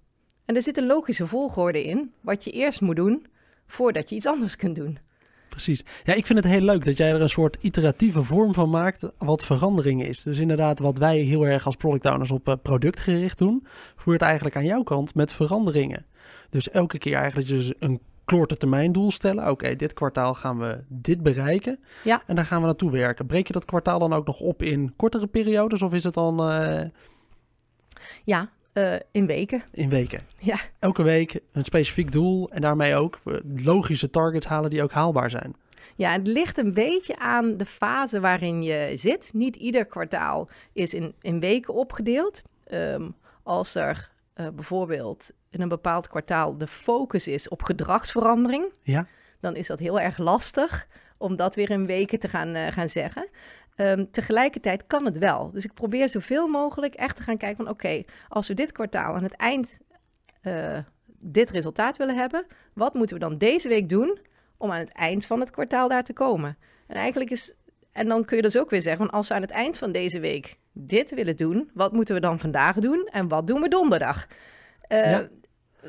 En 0.44 0.54
er 0.54 0.62
zit 0.62 0.78
een 0.78 0.86
logische 0.86 1.26
volgorde 1.26 1.84
in, 1.84 2.12
wat 2.20 2.44
je 2.44 2.50
eerst 2.50 2.80
moet 2.80 2.96
doen 2.96 3.26
voordat 3.66 4.08
je 4.08 4.16
iets 4.16 4.26
anders 4.26 4.56
kunt 4.56 4.74
doen. 4.74 4.98
Precies. 5.48 5.84
Ja, 6.04 6.14
ik 6.14 6.26
vind 6.26 6.38
het 6.38 6.48
heel 6.48 6.60
leuk 6.60 6.84
dat 6.84 6.96
jij 6.96 7.10
er 7.10 7.20
een 7.20 7.28
soort 7.28 7.56
iteratieve 7.60 8.22
vorm 8.22 8.54
van 8.54 8.70
maakt 8.70 9.10
wat 9.18 9.44
veranderingen 9.44 10.06
is. 10.06 10.22
Dus 10.22 10.38
inderdaad, 10.38 10.78
wat 10.78 10.98
wij 10.98 11.18
heel 11.18 11.46
erg 11.46 11.66
als 11.66 11.76
product 11.76 12.04
owners 12.04 12.30
op 12.30 12.58
productgericht 12.62 13.38
doen, 13.38 13.66
voert 13.96 14.22
eigenlijk 14.22 14.56
aan 14.56 14.64
jouw 14.64 14.82
kant 14.82 15.14
met 15.14 15.32
veranderingen. 15.32 16.06
Dus 16.50 16.70
elke 16.70 16.98
keer 16.98 17.14
eigenlijk 17.14 17.48
dus 17.48 17.72
een 17.78 18.00
korte 18.38 18.56
termijn 18.56 18.92
doel 18.92 19.10
stellen. 19.10 19.50
Oké, 19.50 19.76
dit 19.76 19.92
kwartaal 19.92 20.34
gaan 20.34 20.58
we 20.58 20.84
dit 20.88 21.22
bereiken. 21.22 21.78
Ja. 22.04 22.22
En 22.26 22.36
daar 22.36 22.46
gaan 22.46 22.60
we 22.60 22.66
naartoe 22.66 22.90
werken. 22.90 23.26
Breek 23.26 23.46
je 23.46 23.52
dat 23.52 23.64
kwartaal 23.64 23.98
dan 23.98 24.12
ook 24.12 24.26
nog 24.26 24.40
op 24.40 24.62
in 24.62 24.92
kortere 24.96 25.26
periodes 25.26 25.82
of 25.82 25.92
is 25.92 26.04
het 26.04 26.14
dan... 26.14 26.50
Uh... 26.50 26.80
Ja, 28.24 28.50
uh, 28.74 28.94
in 29.10 29.26
weken. 29.26 29.62
In 29.72 29.88
weken. 29.88 30.20
Ja. 30.38 30.56
Elke 30.78 31.02
week 31.02 31.40
een 31.52 31.64
specifiek 31.64 32.12
doel 32.12 32.50
en 32.50 32.60
daarmee 32.60 32.94
ook 32.94 33.20
logische 33.54 34.10
targets 34.10 34.46
halen 34.46 34.70
die 34.70 34.82
ook 34.82 34.92
haalbaar 34.92 35.30
zijn. 35.30 35.54
Ja, 35.96 36.12
het 36.12 36.26
ligt 36.26 36.58
een 36.58 36.74
beetje 36.74 37.18
aan 37.18 37.56
de 37.56 37.66
fase 37.66 38.20
waarin 38.20 38.62
je 38.62 38.92
zit. 38.94 39.30
Niet 39.34 39.56
ieder 39.56 39.84
kwartaal 39.84 40.48
is 40.72 40.94
in, 40.94 41.14
in 41.20 41.40
weken 41.40 41.74
opgedeeld. 41.74 42.42
Um, 42.72 43.14
als 43.42 43.74
er 43.74 44.11
uh, 44.36 44.46
bijvoorbeeld 44.54 45.30
in 45.50 45.60
een 45.60 45.68
bepaald 45.68 46.08
kwartaal 46.08 46.58
de 46.58 46.66
focus 46.66 47.28
is 47.28 47.48
op 47.48 47.62
gedragsverandering, 47.62 48.72
ja. 48.82 49.06
dan 49.40 49.56
is 49.56 49.66
dat 49.66 49.78
heel 49.78 50.00
erg 50.00 50.18
lastig 50.18 50.86
om 51.18 51.36
dat 51.36 51.54
weer 51.54 51.70
in 51.70 51.86
weken 51.86 52.18
te 52.18 52.28
gaan, 52.28 52.56
uh, 52.56 52.66
gaan 52.66 52.88
zeggen. 52.88 53.28
Um, 53.76 54.10
tegelijkertijd 54.10 54.86
kan 54.86 55.04
het 55.04 55.18
wel. 55.18 55.50
Dus 55.50 55.64
ik 55.64 55.74
probeer 55.74 56.08
zoveel 56.08 56.48
mogelijk 56.48 56.94
echt 56.94 57.16
te 57.16 57.22
gaan 57.22 57.36
kijken 57.36 57.64
van 57.64 57.74
oké, 57.74 58.02
als 58.28 58.48
we 58.48 58.54
dit 58.54 58.72
kwartaal 58.72 59.14
aan 59.14 59.22
het 59.22 59.36
eind 59.36 59.78
uh, 60.42 60.78
dit 61.06 61.50
resultaat 61.50 61.96
willen 61.96 62.16
hebben, 62.16 62.46
wat 62.74 62.94
moeten 62.94 63.16
we 63.16 63.22
dan 63.22 63.38
deze 63.38 63.68
week 63.68 63.88
doen 63.88 64.18
om 64.56 64.70
aan 64.70 64.78
het 64.78 64.92
eind 64.92 65.26
van 65.26 65.40
het 65.40 65.50
kwartaal 65.50 65.88
daar 65.88 66.04
te 66.04 66.12
komen? 66.12 66.58
En 66.86 66.96
eigenlijk 66.96 67.30
is, 67.30 67.54
en 67.92 68.08
dan 68.08 68.24
kun 68.24 68.36
je 68.36 68.42
dus 68.42 68.58
ook 68.58 68.70
weer 68.70 68.82
zeggen, 68.82 69.06
van 69.06 69.14
als 69.14 69.28
we 69.28 69.34
aan 69.34 69.42
het 69.42 69.50
eind 69.50 69.78
van 69.78 69.92
deze 69.92 70.20
week 70.20 70.56
dit 70.72 71.14
willen 71.14 71.36
doen, 71.36 71.70
wat 71.74 71.92
moeten 71.92 72.14
we 72.14 72.20
dan 72.20 72.38
vandaag 72.38 72.76
doen 72.76 73.08
en 73.12 73.28
wat 73.28 73.46
doen 73.46 73.60
we 73.60 73.68
donderdag? 73.68 74.26
Uh, 74.88 75.10
ja. 75.10 75.28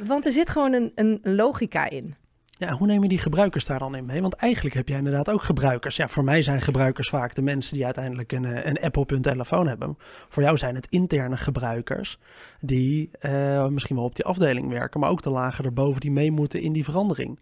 Want 0.06 0.26
er 0.26 0.32
zit 0.32 0.50
gewoon 0.50 0.74
een, 0.74 0.92
een 0.96 1.20
logica 1.24 1.90
in. 1.90 2.16
Ja, 2.58 2.72
hoe 2.72 2.88
neem 2.88 3.04
je 3.04 3.10
die 3.10 3.18
gebruikers 3.18 3.66
daar 3.66 3.80
dan 3.80 3.96
in 3.96 4.06
mee? 4.06 4.22
Want 4.22 4.34
eigenlijk 4.34 4.76
heb 4.76 4.88
jij 4.88 4.98
inderdaad 4.98 5.30
ook 5.30 5.42
gebruikers. 5.42 5.96
Ja, 5.96 6.08
voor 6.08 6.24
mij 6.24 6.42
zijn 6.42 6.62
gebruikers 6.62 7.10
vaak 7.10 7.36
de 7.36 7.42
mensen 7.42 7.74
die 7.74 7.86
uiteindelijk 7.86 8.32
een, 8.32 8.46
eh, 8.46 8.66
een 8.66 8.80
app 8.80 8.98
op 8.98 9.10
hun 9.10 9.22
telefoon 9.22 9.68
hebben. 9.68 9.98
Voor 10.30 10.44
jou 10.44 10.58
zijn 10.58 10.76
het 10.76 10.88
interne 10.90 11.38
gebruikers 11.38 12.18
die 12.60 13.10
uh, 13.22 13.68
misschien 13.68 13.96
wel 13.96 14.06
op 14.06 14.16
die 14.16 14.26
afdeling 14.26 14.70
werken, 14.70 15.00
maar 15.00 15.10
ook 15.10 15.22
de 15.22 15.30
lagen 15.30 15.66
erboven 15.66 16.02
die 16.02 16.12
mee 16.12 16.32
moeten 16.32 16.62
in 16.62 16.74
die 16.74 16.84
verandering. 16.84 17.40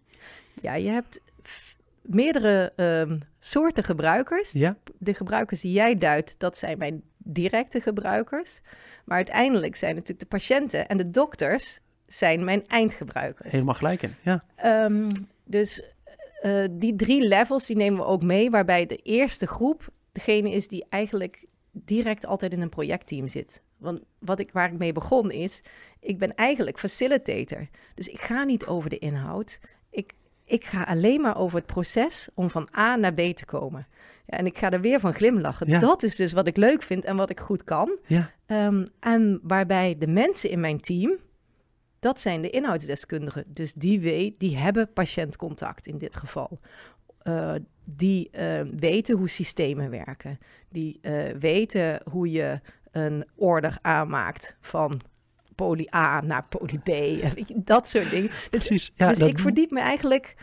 Ja, 0.60 0.74
je 0.74 0.88
hebt 0.88 1.20
meerdere 2.02 2.72
uh, 2.76 3.18
soorten 3.38 3.84
gebruikers. 3.84 4.52
Ja. 4.52 4.76
De 4.98 5.14
gebruikers 5.14 5.60
die 5.60 5.72
jij 5.72 5.98
duidt, 5.98 6.38
dat 6.38 6.58
zijn 6.58 6.78
mijn 6.78 7.02
directe 7.16 7.80
gebruikers. 7.80 8.60
Maar 9.04 9.16
uiteindelijk 9.16 9.76
zijn 9.76 9.94
natuurlijk 9.94 10.20
de 10.20 10.36
patiënten 10.36 10.88
en 10.88 10.96
de 10.96 11.10
dokters 11.10 11.80
zijn 12.06 12.44
mijn 12.44 12.66
eindgebruikers. 12.66 13.52
Helemaal 13.52 13.74
gelijk 13.74 14.02
in, 14.02 14.14
ja. 14.22 14.44
Um, 14.84 15.10
dus 15.44 15.94
uh, 16.42 16.64
die 16.70 16.96
drie 16.96 17.22
levels 17.22 17.66
die 17.66 17.76
nemen 17.76 17.98
we 17.98 18.06
ook 18.06 18.22
mee, 18.22 18.50
waarbij 18.50 18.86
de 18.86 18.96
eerste 18.96 19.46
groep 19.46 19.88
degene 20.12 20.50
is 20.50 20.68
die 20.68 20.86
eigenlijk 20.88 21.44
direct 21.70 22.26
altijd 22.26 22.52
in 22.52 22.60
een 22.60 22.68
projectteam 22.68 23.26
zit. 23.26 23.62
Want 23.76 24.00
wat 24.18 24.40
ik, 24.40 24.52
waar 24.52 24.72
ik 24.72 24.78
mee 24.78 24.92
begon 24.92 25.30
is, 25.30 25.62
ik 26.00 26.18
ben 26.18 26.34
eigenlijk 26.34 26.78
facilitator. 26.78 27.68
Dus 27.94 28.08
ik 28.08 28.20
ga 28.20 28.44
niet 28.44 28.66
over 28.66 28.90
de 28.90 28.98
inhoud. 28.98 29.58
Ik, 30.52 30.64
ga 30.64 30.82
alleen 30.82 31.20
maar 31.20 31.38
over 31.38 31.56
het 31.56 31.66
proces 31.66 32.28
om 32.34 32.50
van 32.50 32.68
A 32.76 32.96
naar 32.96 33.14
B 33.14 33.20
te 33.20 33.44
komen. 33.44 33.86
Ja, 34.26 34.38
en 34.38 34.46
ik 34.46 34.58
ga 34.58 34.70
er 34.70 34.80
weer 34.80 35.00
van 35.00 35.14
glimlachen. 35.14 35.68
Ja. 35.68 35.78
Dat 35.78 36.02
is 36.02 36.16
dus 36.16 36.32
wat 36.32 36.46
ik 36.46 36.56
leuk 36.56 36.82
vind 36.82 37.04
en 37.04 37.16
wat 37.16 37.30
ik 37.30 37.40
goed 37.40 37.64
kan. 37.64 37.98
Ja. 38.06 38.30
Um, 38.46 38.86
en 39.00 39.40
waarbij 39.42 39.96
de 39.98 40.06
mensen 40.06 40.50
in 40.50 40.60
mijn 40.60 40.80
team, 40.80 41.16
dat 41.98 42.20
zijn 42.20 42.42
de 42.42 42.50
inhoudsdeskundigen. 42.50 43.44
Dus 43.46 43.72
die, 43.72 44.00
weet, 44.00 44.40
die 44.40 44.56
hebben 44.56 44.92
patiëntcontact 44.92 45.86
in 45.86 45.98
dit 45.98 46.16
geval. 46.16 46.60
Uh, 47.22 47.54
die 47.84 48.30
uh, 48.32 48.60
weten 48.78 49.16
hoe 49.16 49.28
systemen 49.28 49.90
werken. 49.90 50.38
Die 50.68 50.98
uh, 51.02 51.30
weten 51.38 52.00
hoe 52.10 52.30
je 52.30 52.60
een 52.90 53.28
order 53.34 53.78
aanmaakt 53.82 54.56
van 54.60 55.00
poli 55.54 55.88
A 55.94 56.20
naar 56.20 56.44
poli 56.48 56.78
B. 56.78 56.90
Dat 57.54 57.88
soort 57.88 58.10
dingen. 58.10 58.30
Dus, 58.50 58.66
Precies. 58.66 58.92
Ja, 58.94 59.08
dus 59.08 59.18
dat... 59.18 59.28
ik 59.28 59.38
verdiep 59.38 59.70
me 59.70 59.80
eigenlijk... 59.80 60.34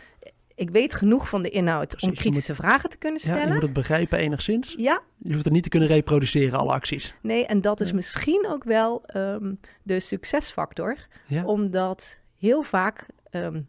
Ik 0.54 0.70
weet 0.70 0.94
genoeg 0.94 1.28
van 1.28 1.42
de 1.42 1.50
inhoud 1.50 1.88
Precies, 1.88 2.08
om 2.08 2.14
kritische 2.14 2.52
moet, 2.52 2.60
vragen 2.60 2.90
te 2.90 2.96
kunnen 2.96 3.20
stellen. 3.20 3.40
Ja, 3.40 3.46
je 3.46 3.52
moet 3.52 3.62
het 3.62 3.72
begrijpen 3.72 4.18
enigszins. 4.18 4.74
Ja. 4.78 5.02
Je 5.18 5.32
hoeft 5.32 5.44
het 5.44 5.52
niet 5.52 5.62
te 5.62 5.68
kunnen 5.68 5.88
reproduceren, 5.88 6.58
alle 6.58 6.72
acties. 6.72 7.14
Nee, 7.20 7.46
en 7.46 7.60
dat 7.60 7.80
is 7.80 7.88
Ja. 7.88 7.94
misschien 7.94 8.46
ook 8.48 8.64
wel 8.64 9.02
um, 9.16 9.60
de 9.82 10.00
succesfactor. 10.00 10.96
Ja. 11.26 11.44
Omdat 11.44 12.20
heel 12.38 12.62
vaak, 12.62 13.06
um, 13.30 13.68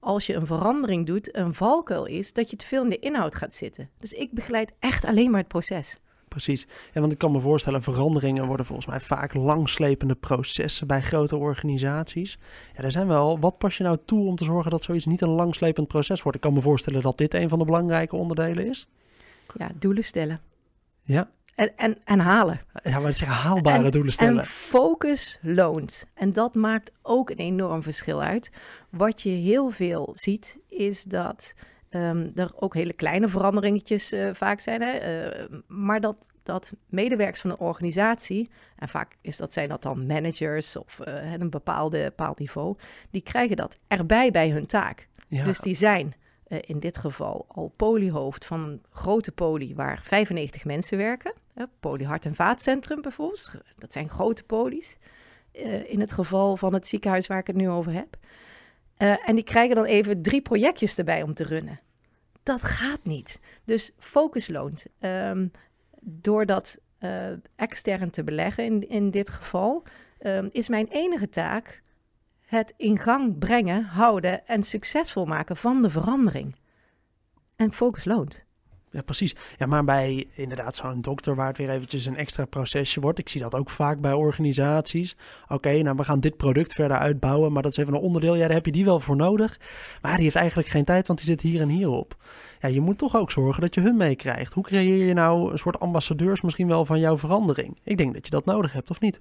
als 0.00 0.26
je 0.26 0.34
een 0.34 0.46
verandering 0.46 1.06
doet, 1.06 1.36
een 1.36 1.54
valkuil 1.54 2.04
is 2.06 2.32
dat 2.32 2.50
je 2.50 2.56
te 2.56 2.66
veel 2.66 2.82
in 2.82 2.88
de 2.88 2.98
inhoud 2.98 3.36
gaat 3.36 3.54
zitten. 3.54 3.90
Dus 3.98 4.12
ik 4.12 4.32
begeleid 4.32 4.72
echt 4.78 5.04
alleen 5.04 5.30
maar 5.30 5.40
het 5.40 5.48
proces. 5.48 5.96
Precies. 6.44 6.66
Ja, 6.92 7.00
want 7.00 7.12
ik 7.12 7.18
kan 7.18 7.32
me 7.32 7.40
voorstellen, 7.40 7.82
veranderingen 7.82 8.46
worden 8.46 8.66
volgens 8.66 8.86
mij 8.86 9.00
vaak 9.00 9.34
langslepende 9.34 10.14
processen 10.14 10.86
bij 10.86 11.02
grote 11.02 11.36
organisaties. 11.36 12.38
Ja, 12.76 12.82
er 12.82 12.90
zijn 12.90 13.06
wel, 13.06 13.38
wat 13.38 13.58
pas 13.58 13.76
je 13.76 13.84
nou 13.84 13.98
toe 14.04 14.26
om 14.26 14.36
te 14.36 14.44
zorgen 14.44 14.70
dat 14.70 14.82
zoiets 14.82 15.06
niet 15.06 15.20
een 15.20 15.28
langslepend 15.28 15.88
proces 15.88 16.22
wordt? 16.22 16.36
Ik 16.36 16.42
kan 16.42 16.52
me 16.52 16.60
voorstellen 16.60 17.02
dat 17.02 17.18
dit 17.18 17.34
een 17.34 17.48
van 17.48 17.58
de 17.58 17.64
belangrijke 17.64 18.16
onderdelen 18.16 18.66
is. 18.66 18.88
Ja, 19.54 19.70
doelen 19.78 20.04
stellen. 20.04 20.40
Ja. 21.02 21.30
En, 21.54 21.76
en, 21.76 21.98
en 22.04 22.18
halen. 22.18 22.60
Ja, 22.82 22.98
maar 22.98 23.12
zeggen 23.12 23.36
haalbare 23.36 23.84
en, 23.84 23.90
doelen 23.90 24.12
stellen. 24.12 24.38
En 24.38 24.44
focus 24.44 25.38
loont. 25.42 26.06
En 26.14 26.32
dat 26.32 26.54
maakt 26.54 26.92
ook 27.02 27.30
een 27.30 27.36
enorm 27.36 27.82
verschil 27.82 28.22
uit. 28.22 28.50
Wat 28.90 29.22
je 29.22 29.30
heel 29.30 29.70
veel 29.70 30.08
ziet, 30.12 30.58
is 30.68 31.02
dat 31.02 31.54
um, 31.90 32.32
er 32.34 32.50
ook 32.54 32.74
hele 32.74 32.92
kleine 32.92 33.28
veranderingetjes 33.28 34.12
uh, 34.12 34.30
vaak 34.32 34.60
zijn. 34.60 34.82
Hè? 34.82 35.26
Uh, 35.26 35.58
maar 35.66 36.00
dat, 36.00 36.26
dat 36.42 36.72
medewerkers 36.86 37.40
van 37.40 37.50
een 37.50 37.58
organisatie, 37.58 38.50
en 38.76 38.88
vaak 38.88 39.16
is 39.20 39.36
dat, 39.36 39.52
zijn 39.52 39.68
dat 39.68 39.82
dan 39.82 40.06
managers 40.06 40.76
of 40.76 41.00
uh, 41.08 41.32
een 41.32 41.50
bepaalde, 41.50 42.02
bepaald 42.02 42.38
niveau, 42.38 42.76
die 43.10 43.22
krijgen 43.22 43.56
dat 43.56 43.78
erbij 43.88 44.30
bij 44.30 44.50
hun 44.50 44.66
taak. 44.66 45.08
Ja. 45.28 45.44
Dus 45.44 45.60
die 45.60 45.74
zijn 45.74 46.14
uh, 46.48 46.58
in 46.60 46.80
dit 46.80 46.98
geval 46.98 47.44
al 47.48 47.72
polyhoofd 47.76 48.44
van 48.44 48.60
een 48.60 48.82
grote 48.90 49.32
poli 49.32 49.74
waar 49.74 50.00
95 50.02 50.64
mensen 50.64 50.98
werken. 50.98 51.32
Poly 51.80 52.04
hart- 52.04 52.24
en 52.24 52.34
vaatcentrum 52.34 53.02
bijvoorbeeld. 53.02 53.50
Dat 53.78 53.92
zijn 53.92 54.08
grote 54.08 54.44
polies. 54.44 54.96
In 55.86 56.00
het 56.00 56.12
geval 56.12 56.56
van 56.56 56.74
het 56.74 56.88
ziekenhuis 56.88 57.26
waar 57.26 57.38
ik 57.38 57.46
het 57.46 57.56
nu 57.56 57.68
over 57.68 57.92
heb. 57.92 58.16
Uh, 58.98 59.28
en 59.28 59.34
die 59.34 59.44
krijgen 59.44 59.76
dan 59.76 59.84
even 59.84 60.22
drie 60.22 60.42
projectjes 60.42 60.98
erbij 60.98 61.22
om 61.22 61.34
te 61.34 61.44
runnen. 61.44 61.80
Dat 62.42 62.62
gaat 62.62 63.04
niet. 63.04 63.40
Dus 63.64 63.92
focus 63.98 64.48
loont. 64.48 64.86
Um, 65.00 65.50
door 66.00 66.46
dat 66.46 66.78
uh, 67.00 67.26
extern 67.56 68.10
te 68.10 68.24
beleggen 68.24 68.64
in, 68.64 68.88
in 68.88 69.10
dit 69.10 69.28
geval, 69.28 69.82
um, 70.20 70.48
is 70.52 70.68
mijn 70.68 70.86
enige 70.88 71.28
taak 71.28 71.82
het 72.40 72.74
in 72.76 72.98
gang 72.98 73.38
brengen, 73.38 73.82
houden 73.84 74.46
en 74.46 74.62
succesvol 74.62 75.24
maken 75.24 75.56
van 75.56 75.82
de 75.82 75.90
verandering. 75.90 76.56
En 77.56 77.72
focus 77.72 78.04
loont. 78.04 78.44
Ja, 78.90 79.02
precies. 79.02 79.34
Ja, 79.58 79.66
maar 79.66 79.84
bij 79.84 80.26
inderdaad 80.34 80.76
zo'n 80.76 81.00
dokter 81.00 81.34
waar 81.34 81.46
het 81.46 81.58
weer 81.58 81.70
eventjes 81.70 82.06
een 82.06 82.16
extra 82.16 82.44
procesje 82.44 83.00
wordt. 83.00 83.18
Ik 83.18 83.28
zie 83.28 83.40
dat 83.40 83.54
ook 83.54 83.70
vaak 83.70 84.00
bij 84.00 84.12
organisaties. 84.12 85.16
Oké, 85.48 85.82
nou 85.82 85.96
we 85.96 86.04
gaan 86.04 86.20
dit 86.20 86.36
product 86.36 86.74
verder 86.74 86.98
uitbouwen, 86.98 87.52
maar 87.52 87.62
dat 87.62 87.72
is 87.72 87.78
even 87.78 87.94
een 87.94 88.00
onderdeel. 88.00 88.34
Ja, 88.34 88.46
daar 88.46 88.56
heb 88.56 88.66
je 88.66 88.72
die 88.72 88.84
wel 88.84 89.00
voor 89.00 89.16
nodig. 89.16 89.60
Maar 90.02 90.14
die 90.14 90.22
heeft 90.22 90.36
eigenlijk 90.36 90.68
geen 90.68 90.84
tijd, 90.84 91.06
want 91.06 91.18
die 91.18 91.28
zit 91.28 91.40
hier 91.40 91.60
en 91.60 91.68
hier 91.68 91.88
op. 91.88 92.16
Ja, 92.60 92.68
je 92.68 92.80
moet 92.80 92.98
toch 92.98 93.16
ook 93.16 93.30
zorgen 93.30 93.60
dat 93.60 93.74
je 93.74 93.80
hun 93.80 93.96
meekrijgt. 93.96 94.52
Hoe 94.52 94.64
creëer 94.64 95.06
je 95.06 95.14
nou 95.14 95.52
een 95.52 95.58
soort 95.58 95.80
ambassadeurs 95.80 96.40
misschien 96.40 96.68
wel 96.68 96.84
van 96.84 97.00
jouw 97.00 97.18
verandering? 97.18 97.78
Ik 97.84 97.96
denk 97.96 98.14
dat 98.14 98.24
je 98.24 98.30
dat 98.30 98.44
nodig 98.44 98.72
hebt, 98.72 98.90
of 98.90 99.00
niet? 99.00 99.20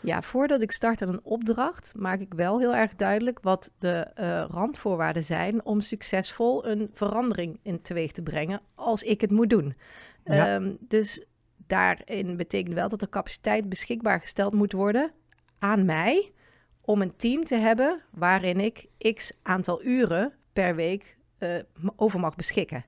Ja, 0.00 0.22
voordat 0.22 0.62
ik 0.62 0.72
start 0.72 1.02
aan 1.02 1.08
een 1.08 1.24
opdracht, 1.24 1.92
maak 1.96 2.20
ik 2.20 2.34
wel 2.34 2.58
heel 2.58 2.74
erg 2.74 2.94
duidelijk 2.94 3.38
wat 3.42 3.72
de 3.78 4.10
uh, 4.20 4.44
randvoorwaarden 4.48 5.24
zijn 5.24 5.64
om 5.64 5.80
succesvol 5.80 6.66
een 6.66 6.90
verandering 6.92 7.60
in 7.62 7.82
teweeg 7.82 8.12
te 8.12 8.22
brengen 8.22 8.60
als 8.74 9.02
ik 9.02 9.20
het 9.20 9.30
moet 9.30 9.50
doen. 9.50 9.76
Ja. 10.24 10.54
Um, 10.54 10.76
dus 10.80 11.24
daarin 11.66 12.36
betekent 12.36 12.74
wel 12.74 12.88
dat 12.88 13.02
er 13.02 13.08
capaciteit 13.08 13.68
beschikbaar 13.68 14.20
gesteld 14.20 14.54
moet 14.54 14.72
worden 14.72 15.10
aan 15.58 15.84
mij 15.84 16.32
om 16.80 17.02
een 17.02 17.16
team 17.16 17.44
te 17.44 17.54
hebben 17.54 18.02
waarin 18.10 18.60
ik 18.60 18.86
x 19.14 19.32
aantal 19.42 19.84
uren 19.84 20.32
per 20.52 20.74
week 20.74 21.16
uh, 21.38 21.58
over 21.96 22.20
mag 22.20 22.34
beschikken. 22.34 22.84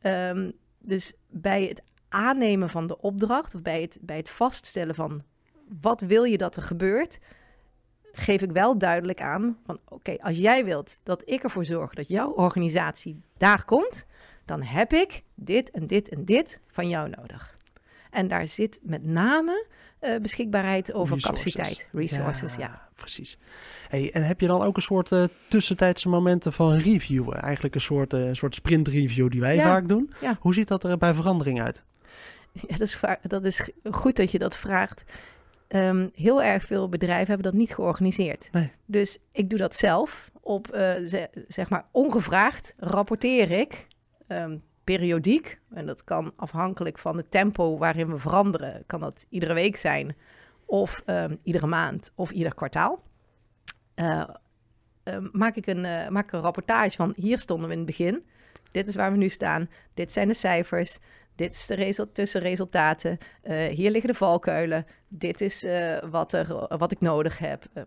Ehm, 0.00 0.50
dus 0.78 1.14
bij 1.28 1.64
het 1.64 1.82
aannemen 2.08 2.68
van 2.68 2.86
de 2.86 3.00
opdracht 3.00 3.54
of 3.54 3.62
bij 3.62 3.80
het, 3.80 3.98
bij 4.00 4.16
het 4.16 4.30
vaststellen 4.30 4.94
van 4.94 5.22
wat 5.80 6.00
wil 6.00 6.24
je 6.24 6.38
dat 6.38 6.56
er 6.56 6.62
gebeurt, 6.62 7.18
geef 8.12 8.42
ik 8.42 8.50
wel 8.50 8.78
duidelijk 8.78 9.20
aan 9.20 9.58
van 9.64 9.78
oké, 9.88 10.16
als 10.20 10.36
jij 10.36 10.64
wilt 10.64 11.00
dat 11.02 11.22
ik 11.24 11.42
ervoor 11.42 11.64
zorg 11.64 11.94
dat 11.94 12.08
jouw 12.08 12.30
organisatie 12.30 13.20
daar 13.36 13.64
komt, 13.64 14.06
dan 14.44 14.62
heb 14.62 14.92
ik 14.92 15.22
dit 15.34 15.70
en 15.70 15.86
dit 15.86 16.08
en 16.08 16.24
dit 16.24 16.60
van 16.68 16.88
jou 16.88 17.08
nodig. 17.08 17.54
En 18.10 18.28
daar 18.28 18.48
zit 18.48 18.80
met 18.82 19.04
name 19.04 19.66
uh, 20.00 20.16
beschikbaarheid 20.16 20.92
over 20.92 21.14
Resources. 21.14 21.52
capaciteit, 21.54 21.88
resources, 21.92 22.54
ja. 22.54 22.88
Precies. 22.94 23.38
Hey, 23.88 24.10
en 24.12 24.22
heb 24.22 24.40
je 24.40 24.46
dan 24.46 24.62
ook 24.62 24.76
een 24.76 24.82
soort 24.82 25.10
uh, 25.10 25.24
tussentijdse 25.48 26.08
momenten 26.08 26.52
van 26.52 26.72
reviewen? 26.76 27.42
Eigenlijk 27.42 27.74
een 27.74 27.80
soort, 27.80 28.12
uh, 28.14 28.28
soort 28.32 28.54
sprint 28.54 28.88
review 28.88 29.30
die 29.30 29.40
wij 29.40 29.54
Ja. 29.54 29.62
vaak 29.62 29.88
doen. 29.88 30.12
Ja. 30.20 30.36
Hoe 30.40 30.54
ziet 30.54 30.68
dat 30.68 30.84
er 30.84 30.96
bij 30.98 31.14
verandering 31.14 31.62
uit? 31.62 31.82
Ja, 32.52 32.76
dat 32.76 32.80
is, 32.80 33.00
dat 33.22 33.44
is 33.44 33.70
goed 33.90 34.16
dat 34.16 34.30
je 34.30 34.38
dat 34.38 34.56
vraagt. 34.56 35.04
Ehm, 35.68 36.08
heel 36.14 36.42
erg 36.42 36.64
veel 36.64 36.88
bedrijven 36.88 37.26
hebben 37.26 37.44
dat 37.52 37.60
niet 37.60 37.74
georganiseerd. 37.74 38.48
Nee. 38.52 38.72
Dus 38.84 39.18
ik 39.32 39.50
doe 39.50 39.58
dat 39.58 39.74
zelf. 39.74 40.30
Op, 40.40 40.68
eh, 40.68 40.92
ze- 41.04 41.30
zeg 41.48 41.70
maar, 41.70 41.84
ongevraagd 41.90 42.74
rapporteer 42.78 43.50
ik 43.50 43.86
ehm, 44.26 44.56
periodiek. 44.84 45.58
En 45.74 45.86
dat 45.86 46.04
kan 46.04 46.32
afhankelijk 46.36 46.98
van 46.98 47.16
het 47.16 47.30
tempo 47.30 47.78
waarin 47.78 48.10
we 48.10 48.18
veranderen. 48.18 48.82
Kan 48.86 49.00
dat 49.00 49.26
iedere 49.28 49.54
week 49.54 49.76
zijn. 49.76 50.16
Of 50.64 51.02
ehm, 51.04 51.36
iedere 51.42 51.66
maand. 51.66 52.12
Of 52.14 52.30
ieder 52.30 52.54
kwartaal. 52.54 53.02
Eh, 53.94 54.24
maak, 55.32 55.56
ik 55.56 55.66
een, 55.66 55.84
eh, 55.84 56.08
maak 56.08 56.24
ik 56.24 56.32
een 56.32 56.40
rapportage 56.40 56.96
van 56.96 57.12
hier 57.16 57.38
stonden 57.38 57.66
we 57.66 57.72
in 57.72 57.78
het 57.78 57.86
begin. 57.86 58.24
Dit 58.70 58.86
is 58.86 58.94
waar 58.94 59.10
we 59.12 59.16
nu 59.18 59.28
staan. 59.28 59.68
Dit 59.94 60.12
zijn 60.12 60.28
de 60.28 60.34
cijfers. 60.34 60.98
Dit 61.36 61.52
is 61.54 61.66
de 61.66 61.74
result 61.74 62.14
tussenresultaten. 62.14 63.18
Eh, 63.42 63.64
hier 63.66 63.90
liggen 63.90 64.10
de 64.10 64.16
valkuilen. 64.16 64.86
Dit 65.08 65.40
is 65.40 65.64
eh, 65.64 65.96
wat, 66.10 66.32
er, 66.32 66.76
wat 66.78 66.92
ik 66.92 67.00
nodig 67.00 67.38
heb. 67.38 67.64
Eh, 67.72 67.82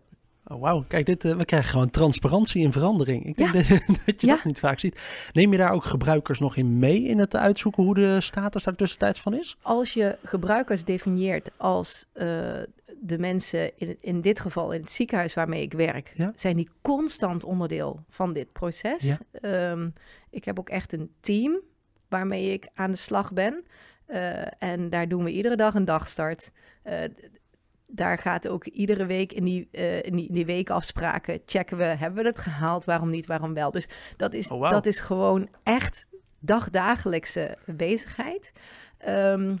Oh, 0.46 0.60
wauw, 0.60 0.84
kijk, 0.88 1.06
dit, 1.06 1.22
we 1.22 1.44
krijgen 1.44 1.70
gewoon 1.70 1.90
transparantie 1.90 2.62
in 2.62 2.72
verandering. 2.72 3.26
Ik 3.26 3.36
denk 3.36 3.52
Ja. 3.54 3.62
dat, 3.68 3.86
dat 4.06 4.20
je 4.20 4.26
Ja. 4.26 4.34
dat 4.34 4.44
niet 4.44 4.58
vaak 4.58 4.80
ziet. 4.80 5.00
Neem 5.32 5.52
je 5.52 5.58
daar 5.58 5.70
ook 5.72 5.84
gebruikers 5.84 6.38
nog 6.38 6.56
in 6.56 6.78
mee 6.78 7.02
in 7.02 7.18
het 7.18 7.36
uitzoeken 7.36 7.82
hoe 7.84 7.94
de 7.94 8.20
status 8.20 8.64
daar 8.64 8.74
tussentijds 8.74 9.20
van 9.20 9.34
is? 9.34 9.56
als 9.62 9.92
je 9.92 10.18
gebruikers 10.22 10.84
definieert 10.84 11.50
als 11.56 12.06
de 13.02 13.18
mensen, 13.18 13.78
in, 13.78 13.96
in 14.00 14.20
dit 14.20 14.40
geval 14.40 14.72
in 14.72 14.80
het 14.80 14.90
ziekenhuis 14.90 15.34
waarmee 15.34 15.62
ik 15.62 15.72
werk, 15.72 16.12
Ja. 16.16 16.32
zijn 16.34 16.56
die 16.56 16.68
constant 16.82 17.44
onderdeel 17.44 18.04
van 18.08 18.32
dit 18.32 18.52
proces. 18.52 19.18
Ehm, 19.32 19.88
ik 20.30 20.44
heb 20.44 20.58
ook 20.58 20.68
echt 20.68 20.92
een 20.92 21.10
team 21.20 21.60
waarmee 22.10 22.52
ik 22.52 22.68
aan 22.74 22.90
de 22.90 22.96
slag 22.96 23.32
ben. 23.32 23.64
Eh, 24.06 24.62
en 24.62 24.90
daar 24.90 25.08
doen 25.08 25.24
we 25.24 25.30
iedere 25.30 25.56
dag 25.56 25.74
een 25.74 25.84
dagstart. 25.84 26.50
Eh, 26.82 26.98
daar 27.86 28.18
gaat 28.18 28.48
ook 28.48 28.64
iedere 28.64 29.06
week 29.06 29.32
in 29.32 29.44
die, 29.44 29.68
eh, 29.72 30.02
in 30.02 30.16
die, 30.16 30.28
in 30.28 30.34
die 30.34 30.46
weekafspraken 30.46 31.40
checken 31.46 31.76
we, 31.76 31.84
hebben 31.84 32.22
we 32.22 32.28
het 32.28 32.38
gehaald, 32.38 32.84
waarom 32.84 33.10
niet, 33.10 33.26
waarom 33.26 33.54
wel. 33.54 33.70
Dus 33.70 33.88
dat 34.16 34.34
is, 34.34 34.48
Oh, 34.48 34.70
dat 34.70 34.86
is 34.86 35.00
gewoon 35.00 35.48
echt 35.62 36.06
dagdagelijkse 36.38 37.58
bezigheid. 37.66 38.52
Ehm, 38.98 39.56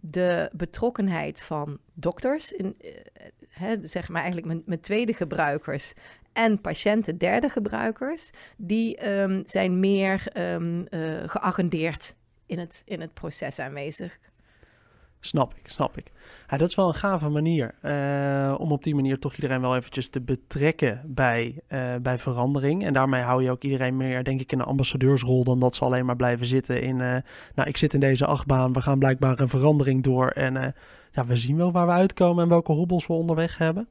de 0.00 0.50
betrokkenheid 0.52 1.42
van 1.42 1.78
dokters, 1.94 2.52
in, 2.52 2.76
hè, 3.48 3.76
zeg 3.80 4.08
maar 4.08 4.22
eigenlijk 4.22 4.52
mijn, 4.52 4.62
mijn 4.66 4.80
tweede 4.80 5.14
gebruikers 5.14 5.92
en 6.40 6.60
patiënten, 6.60 7.18
derde 7.18 7.48
gebruikers, 7.48 8.30
die 8.56 8.96
ehm, 8.96 9.42
zijn 9.46 9.80
meer 9.80 10.26
ehm, 10.32 10.84
eh, 10.88 11.00
geagendeerd 11.26 12.14
in 12.46 12.58
het, 12.58 12.82
in 12.84 13.00
het 13.00 13.14
proces 13.14 13.58
aanwezig. 13.58 14.18
Snap 15.22 15.54
ik, 15.54 15.70
snap 15.70 15.96
ik. 15.96 16.12
Ja, 16.48 16.56
dat 16.56 16.68
is 16.68 16.74
wel 16.74 16.88
een 16.88 16.94
gave 16.94 17.28
manier 17.28 17.74
eh, 17.80 18.54
om 18.58 18.72
op 18.72 18.82
die 18.82 18.94
manier 18.94 19.18
toch 19.18 19.34
iedereen 19.34 19.60
wel 19.60 19.76
eventjes 19.76 20.08
te 20.08 20.20
betrekken 20.20 21.02
bij, 21.06 21.60
eh, 21.66 21.94
bij 22.02 22.18
verandering. 22.18 22.84
En 22.84 22.92
daarmee 22.92 23.22
hou 23.22 23.42
je 23.42 23.50
ook 23.50 23.62
iedereen 23.62 23.96
meer, 23.96 24.24
denk 24.24 24.40
ik, 24.40 24.52
in 24.52 24.58
een 24.58 24.64
ambassadeursrol 24.64 25.44
dan 25.44 25.58
dat 25.58 25.74
ze 25.74 25.84
alleen 25.84 26.06
maar 26.06 26.16
blijven 26.16 26.46
zitten 26.46 26.82
in, 26.82 26.96
nou, 26.96 27.68
ik 27.68 27.76
zit 27.76 27.94
in 27.94 28.00
deze 28.00 28.26
achtbaan, 28.26 28.72
we 28.72 28.80
gaan 28.80 28.98
blijkbaar 28.98 29.40
een 29.40 29.48
verandering 29.48 30.02
door 30.02 30.28
en 30.28 30.74
ja, 31.12 31.26
we 31.26 31.36
zien 31.36 31.56
wel 31.56 31.72
waar 31.72 31.86
we 31.86 31.92
uitkomen 31.92 32.42
en 32.42 32.48
welke 32.48 32.72
hobbels 32.72 33.06
we 33.06 33.12
onderweg 33.12 33.58
hebben. 33.58 33.88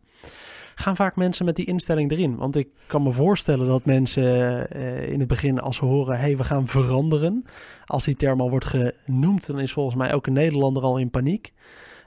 Gaan 0.79 0.95
vaak 0.95 1.15
mensen 1.15 1.45
met 1.45 1.55
die 1.55 1.65
instelling 1.65 2.11
erin? 2.11 2.35
Want 2.35 2.55
ik 2.55 2.69
kan 2.87 3.03
me 3.03 3.11
voorstellen 3.11 3.67
dat 3.67 3.85
mensen 3.85 4.23
eh, 4.71 5.09
in 5.09 5.19
het 5.19 5.27
begin, 5.27 5.59
als 5.59 5.75
ze 5.75 5.85
horen, 5.85 6.15
hé, 6.15 6.21
hey, 6.21 6.37
we 6.37 6.43
gaan 6.43 6.67
veranderen, 6.67 7.45
als 7.85 8.05
die 8.05 8.15
term 8.15 8.41
al 8.41 8.49
wordt 8.49 8.65
genoemd, 8.65 9.47
dan 9.47 9.59
is 9.59 9.73
volgens 9.73 9.95
mij 9.95 10.09
elke 10.09 10.31
Nederlander 10.31 10.83
al 10.83 10.97
in 10.97 11.09
paniek. 11.09 11.53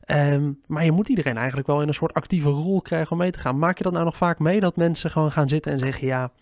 Ehm, 0.05 0.53
maar 0.67 0.85
je 0.85 0.93
moet 0.93 1.09
iedereen 1.09 1.37
eigenlijk 1.37 1.67
wel 1.67 1.83
in 1.83 1.89
een 1.89 1.95
soort 1.95 2.15
actieve 2.15 2.49
rol 2.49 2.81
krijgen 2.81 3.13
om 3.13 3.19
mee 3.19 3.31
te 3.31 3.39
gaan. 3.39 3.59
Maak 3.59 3.79
je 3.79 3.85
dat 3.85 3.93
nou 3.93 4.05
nog 4.05 4.17
vaak 4.17 4.39
mee 4.39 4.61
dat 4.61 4.77
mensen 4.77 5.11
gewoon 5.11 5.33
gaan 5.33 5.49
zitten 5.49 5.73
en 5.73 5.79
zeggen: 5.79 6.07
Ja, 6.07 6.33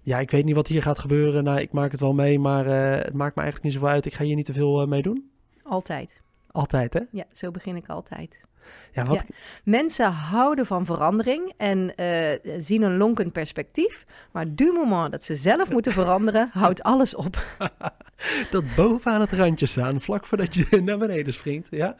ja 0.00 0.18
ik 0.18 0.30
weet 0.30 0.44
niet 0.44 0.54
wat 0.54 0.66
hier 0.66 0.82
gaat 0.82 0.98
gebeuren. 0.98 1.44
Nou, 1.44 1.60
ik 1.60 1.72
maak 1.72 1.90
het 1.90 2.00
wel 2.00 2.14
mee, 2.14 2.38
maar 2.38 2.66
eh, 2.66 3.04
het 3.04 3.14
maakt 3.14 3.34
me 3.34 3.42
eigenlijk 3.42 3.62
niet 3.62 3.72
zoveel 3.72 3.88
uit. 3.88 4.06
Ik 4.06 4.14
ga 4.14 4.24
hier 4.24 4.36
niet 4.36 4.46
te 4.46 4.52
veel 4.52 4.80
eh, 4.80 4.88
mee 4.88 5.02
doen. 5.02 5.30
Altijd. 5.62 6.22
Altijd, 6.50 6.92
hè? 6.92 7.00
Ja, 7.10 7.24
zo 7.32 7.50
begin 7.50 7.76
ik 7.76 7.88
altijd. 7.88 8.47
Ja, 8.98 9.04
wat, 9.04 9.24
Mensen 9.64 10.10
houden 10.12 10.66
van 10.66 10.86
verandering 10.86 11.52
en 11.56 11.94
eh, 11.94 12.60
zien 12.60 12.82
een 12.82 12.96
lonkend 12.96 13.32
perspectief. 13.32 14.04
Maar 14.32 14.54
du 14.54 14.72
moment 14.72 15.12
dat 15.12 15.24
ze 15.24 15.36
zelf 15.36 15.70
moeten 15.70 15.92
veranderen, 15.92 16.50
houdt 16.62 16.82
alles 16.82 17.14
op. 17.14 17.44
dat 18.50 18.64
bovenaan 18.76 19.20
het 19.20 19.32
randje 19.32 19.66
staan, 19.66 20.00
vlak 20.00 20.26
voordat 20.26 20.54
je 20.54 20.80
naar 20.84 20.98
beneden 20.98 21.32
springt. 21.32 21.68
Ja, 21.70 21.96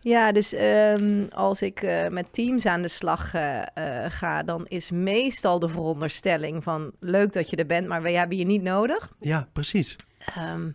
Ja, 0.00 0.32
dus 0.32 0.52
ehm, 0.52 1.26
als 1.30 1.62
ik 1.62 1.82
eh, 1.82 2.08
met 2.08 2.32
teams 2.32 2.66
aan 2.66 2.82
de 2.82 2.88
slag 2.88 3.34
eh, 3.34 3.62
ga, 4.08 4.42
dan 4.42 4.66
is 4.66 4.90
meestal 4.90 5.58
de 5.58 5.68
veronderstelling 5.68 6.62
van 6.62 6.92
leuk 7.00 7.32
dat 7.32 7.50
je 7.50 7.56
er 7.56 7.66
bent, 7.66 7.86
maar 7.86 8.02
wij 8.02 8.14
hebben 8.14 8.36
je 8.36 8.46
niet 8.46 8.62
nodig. 8.62 9.12
ja 9.20 9.48
precies. 9.52 9.96
Ehm, 10.34 10.70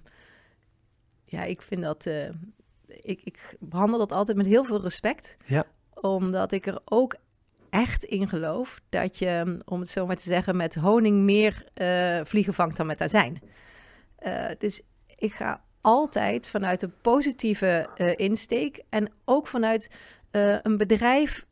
ja, 1.23 1.43
ik 1.43 1.61
vind 1.61 1.81
dat. 1.81 2.07
Ik, 3.01 3.21
ik 3.23 3.55
behandel 3.59 3.99
dat 3.99 4.11
altijd 4.11 4.37
met 4.37 4.45
heel 4.45 4.63
veel 4.63 4.81
respect. 4.81 5.35
Ja. 5.45 5.65
Omdat 5.93 6.51
ik 6.51 6.65
er 6.65 6.79
ook 6.85 7.15
echt 7.69 8.03
in 8.03 8.29
geloof 8.29 8.81
dat 8.89 9.17
je, 9.17 9.57
om 9.65 9.79
het 9.79 9.89
zo 9.89 10.05
maar 10.05 10.15
te 10.15 10.23
zeggen, 10.23 10.57
met 10.57 10.75
honing 10.75 11.17
meer 11.17 11.65
eh, 11.73 12.19
vliegen 12.23 12.53
vangt 12.53 12.77
dan 12.77 12.85
met 12.85 13.01
azijn. 13.01 13.41
Eh, 14.15 14.45
dus 14.57 14.81
ik 15.15 15.33
ga 15.33 15.63
altijd 15.81 16.47
vanuit 16.47 16.81
een 16.81 16.93
positieve 17.01 17.89
eh, 17.95 18.13
insteek 18.15 18.83
en 18.89 19.11
ook 19.25 19.47
vanuit 19.47 19.89
een 20.61 20.77
bedrijf 20.77 21.45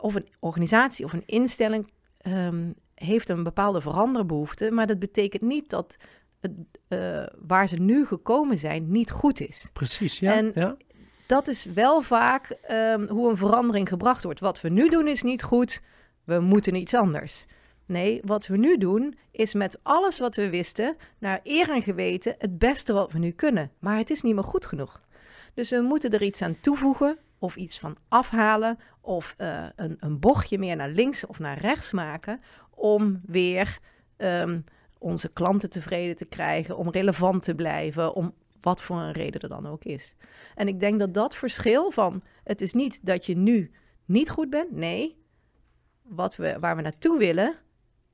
of 0.00 0.14
een 0.14 0.28
organisatie 0.40 1.04
of 1.04 1.12
een 1.12 1.26
instelling 1.26 1.90
ehm, 2.18 2.72
heeft 2.94 3.28
een 3.28 3.42
bepaalde 3.42 3.80
veranderbehoefte, 3.80 4.70
maar 4.70 4.86
dat 4.86 4.98
betekent 4.98 5.42
niet 5.42 5.70
dat 5.70 5.96
eh, 6.88 7.26
waar 7.46 7.68
ze 7.68 7.76
nu 7.76 8.06
gekomen 8.06 8.58
zijn 8.58 8.90
niet 8.90 9.10
goed 9.10 9.40
is. 9.40 9.70
Precies, 9.72 10.18
ja. 10.18 10.34
En- 10.34 10.50
ja. 10.54 10.76
Dat 11.26 11.48
is 11.48 11.64
wel 11.64 12.00
vaak 12.00 12.50
ehm, 12.50 13.06
hoe 13.08 13.30
een 13.30 13.36
verandering 13.36 13.88
gebracht 13.88 14.22
wordt. 14.22 14.40
Wat 14.40 14.60
we 14.60 14.68
nu 14.68 14.88
doen 14.88 15.08
is 15.08 15.22
niet 15.22 15.42
goed, 15.42 15.82
we 16.24 16.40
moeten 16.40 16.74
iets 16.74 16.94
anders. 16.94 17.44
Nee, 17.86 18.20
wat 18.24 18.46
we 18.46 18.56
nu 18.56 18.76
doen 18.78 19.14
is 19.30 19.54
met 19.54 19.78
alles 19.82 20.18
wat 20.18 20.36
we 20.36 20.50
wisten, 20.50 20.96
naar 21.18 21.40
eer 21.42 21.70
en 21.70 21.82
geweten, 21.82 22.34
het 22.38 22.58
beste 22.58 22.92
wat 22.92 23.12
we 23.12 23.18
nu 23.18 23.30
kunnen. 23.30 23.70
Maar 23.78 23.96
het 23.96 24.10
is 24.10 24.22
niet 24.22 24.34
meer 24.34 24.44
goed 24.44 24.66
genoeg. 24.66 25.00
Dus 25.54 25.70
we 25.70 25.80
moeten 25.80 26.10
er 26.10 26.22
iets 26.22 26.42
aan 26.42 26.60
toevoegen 26.60 27.18
of 27.38 27.56
iets 27.56 27.78
van 27.78 27.96
afhalen 28.08 28.78
of 29.00 29.34
eh, 29.36 29.64
een, 29.76 29.96
een 30.00 30.18
bochtje 30.20 30.58
meer 30.58 30.76
naar 30.76 30.88
links 30.88 31.26
of 31.26 31.38
naar 31.38 31.58
rechts 31.58 31.92
maken 31.92 32.40
om 32.70 33.20
weer 33.26 33.78
ehm, 34.16 34.60
onze 34.98 35.28
klanten 35.28 35.70
tevreden 35.70 36.16
te 36.16 36.24
krijgen, 36.24 36.76
om 36.76 36.90
relevant 36.90 37.42
te 37.42 37.54
blijven, 37.54 38.14
om 38.14 38.34
wat 38.60 38.82
voor 38.82 38.96
een 38.96 39.12
reden 39.12 39.40
er 39.40 39.48
dan 39.48 39.66
ook 39.66 39.84
is. 39.84 40.14
En 40.54 40.68
ik 40.68 40.80
denk 40.80 40.98
dat 40.98 41.14
dat 41.14 41.36
verschil 41.36 41.90
van 41.90 42.22
het 42.44 42.60
is 42.60 42.72
niet 42.72 43.06
dat 43.06 43.26
je 43.26 43.36
nu 43.36 43.70
niet 44.04 44.30
goed 44.30 44.50
bent, 44.50 44.72
nee, 44.72 45.16
wat 46.02 46.36
we, 46.36 46.56
waar 46.60 46.76
we 46.76 46.82
naartoe 46.82 47.18
willen 47.18 47.56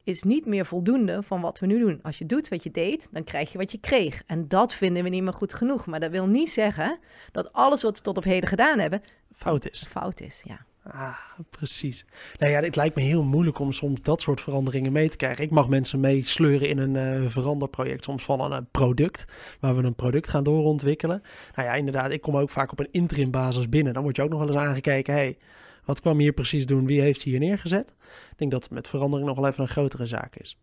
is 0.05 0.23
niet 0.23 0.47
meer 0.47 0.67
voldoende 0.67 1.23
van 1.23 1.41
wat 1.41 1.59
we 1.59 1.67
nu 1.67 1.79
doen. 1.79 1.99
Als 2.03 2.19
je 2.19 2.27
doet 2.27 2.49
wat 2.49 2.63
je 2.63 2.71
deed, 2.71 3.09
dan 3.11 3.25
krijg 3.25 3.53
je 3.53 3.59
wat 3.59 3.73
je 3.73 3.79
kreeg. 3.79 4.23
En 4.27 4.49
dat 4.49 4.75
vinden 4.75 5.03
we 5.03 5.09
niet 5.09 5.23
meer 5.23 5.33
goed 5.33 5.55
genoeg. 5.55 5.87
Maar 5.87 6.01
dat 6.01 6.11
wil 6.11 6.27
niet 6.27 6.51
zeggen 6.51 6.99
dat 7.33 7.53
alles 7.53 7.83
wat 7.83 7.97
we 7.97 8.03
tot 8.03 8.17
op 8.17 8.25
heden 8.25 8.49
gedaan 8.49 8.79
hebben 8.79 9.03
Fout 9.33 9.71
is. 9.71 9.87
fout 9.89 10.21
is. 10.21 10.43
Ja. 10.45 10.67
Ah, 10.85 11.17
precies. 11.51 12.05
Nou 12.39 12.53
ja, 12.53 12.61
het 12.61 12.77
lijkt 12.77 12.97
me 12.97 13.03
heel 13.03 13.23
moeilijk 13.23 13.59
om 13.59 13.73
soms 13.73 14.03
dat 14.03 14.21
soort 14.21 14.41
veranderingen 14.41 14.93
mee 14.93 15.09
te 15.09 15.17
krijgen. 15.17 15.45
Ik 15.45 15.51
mag 15.51 15.69
mensen 15.69 16.01
meesleuren 16.01 16.69
in 16.69 16.79
een 16.79 16.97
eh, 16.97 17.29
veranderproject, 17.31 18.05
soms 18.05 18.25
van 18.25 18.41
een 18.41 18.53
eh, 18.53 18.59
product, 18.71 19.25
waar 19.61 19.77
we 19.77 19.83
een 19.83 19.95
product 19.95 20.29
gaan 20.29 20.45
doorontwikkelen. 20.45 21.23
Nou 21.55 21.69
ja, 21.69 21.75
inderdaad, 21.75 22.11
ik 22.11 22.21
kom 22.21 22.37
ook 22.37 22.51
vaak 22.51 22.73
op 22.73 22.79
een 22.79 22.89
interim 22.91 23.31
basis 23.31 23.69
binnen. 23.69 23.95
Dan 23.95 24.03
word 24.03 24.17
je 24.17 24.23
ook 24.23 24.31
nog 24.31 24.39
wel 24.39 24.49
eens 24.49 24.59
aangekeken, 24.59 25.15
hey, 25.15 25.37
Wat 25.85 26.01
kwam 26.01 26.19
hier 26.19 26.33
precies 26.33 26.67
doen? 26.67 26.87
Wie 26.87 27.01
heeft 27.01 27.23
hier 27.23 27.39
neergezet? 27.39 27.95
Ik 28.31 28.39
denk 28.39 28.51
dat 28.51 28.63
het 28.63 28.73
met 28.73 28.89
verandering 28.89 29.29
nog 29.29 29.37
wel 29.37 29.47
even 29.47 29.63
een 29.63 29.69
grotere 29.69 30.07
zaak 30.07 30.37
is. 30.37 30.59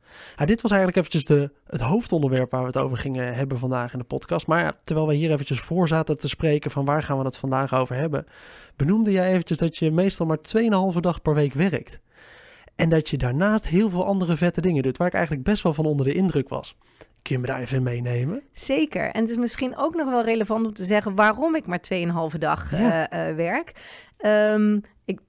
Dit 0.46 0.62
was 0.62 0.72
eigenlijk 0.72 1.00
eventjes 1.00 1.26
de, 1.26 1.52
het 1.66 1.82
hoofdonderwerp 1.82 2.52
waar 2.52 2.62
we 2.62 2.68
het 2.68 2.78
over 2.78 2.98
gingen 2.98 3.34
hebben 3.34 3.58
vandaag 3.58 3.94
in 3.94 4.00
de 4.00 4.06
podcast. 4.06 4.48
Maar 4.48 4.60
ja, 4.60 4.74
terwijl 4.84 5.08
we 5.08 5.14
hier 5.14 5.32
eventjes 5.32 5.60
voor 5.60 5.88
zaten 5.88 6.18
te 6.18 6.30
spreken 6.30 6.72
van 6.72 6.86
waar 6.86 7.04
gaan 7.04 7.18
we 7.18 7.24
het 7.24 7.38
vandaag 7.38 7.74
over 7.74 7.96
hebben, 7.96 8.26
benoemde 8.76 9.12
jij 9.12 9.30
eventjes 9.30 9.58
dat 9.58 9.78
je 9.78 9.92
meestal 9.92 10.26
maar 10.26 10.40
2,5 10.94 11.00
dag 11.00 11.22
per 11.22 11.34
week 11.34 11.54
werkt. 11.54 12.00
En 12.80 12.90
dat 12.90 13.10
je 13.10 13.18
daarnaast 13.18 13.68
heel 13.68 13.90
veel 13.90 14.06
andere 14.06 14.38
vette 14.38 14.62
dingen 14.62 14.84
doet, 14.84 14.98
waar 14.98 15.08
ik 15.08 15.14
eigenlijk 15.14 15.44
best 15.44 15.64
wel 15.64 15.74
van 15.74 15.86
onder 15.86 16.06
de 16.06 16.14
indruk 16.14 16.50
was. 16.50 16.76
Kun 17.22 17.36
je 17.36 17.40
me 17.40 17.48
daar 17.48 17.60
even 17.60 17.84
meenemen? 17.84 18.42
Zeker. 18.54 19.12
En 19.12 19.22
het 19.22 19.30
is 19.30 19.38
misschien 19.38 19.78
ook 19.78 19.96
nog 19.96 20.10
wel 20.10 20.24
relevant 20.24 20.66
om 20.66 20.74
te 20.74 20.84
zeggen 20.84 21.16
waarom 21.16 21.56
ik 21.56 21.68
maar 21.68 21.80
2,5 22.32 22.38
dag 22.38 22.72
Ja. 22.72 23.10
eh, 23.10 23.36
werk. 23.36 23.74
Ehm, 24.18 24.80
ik 25.06 25.20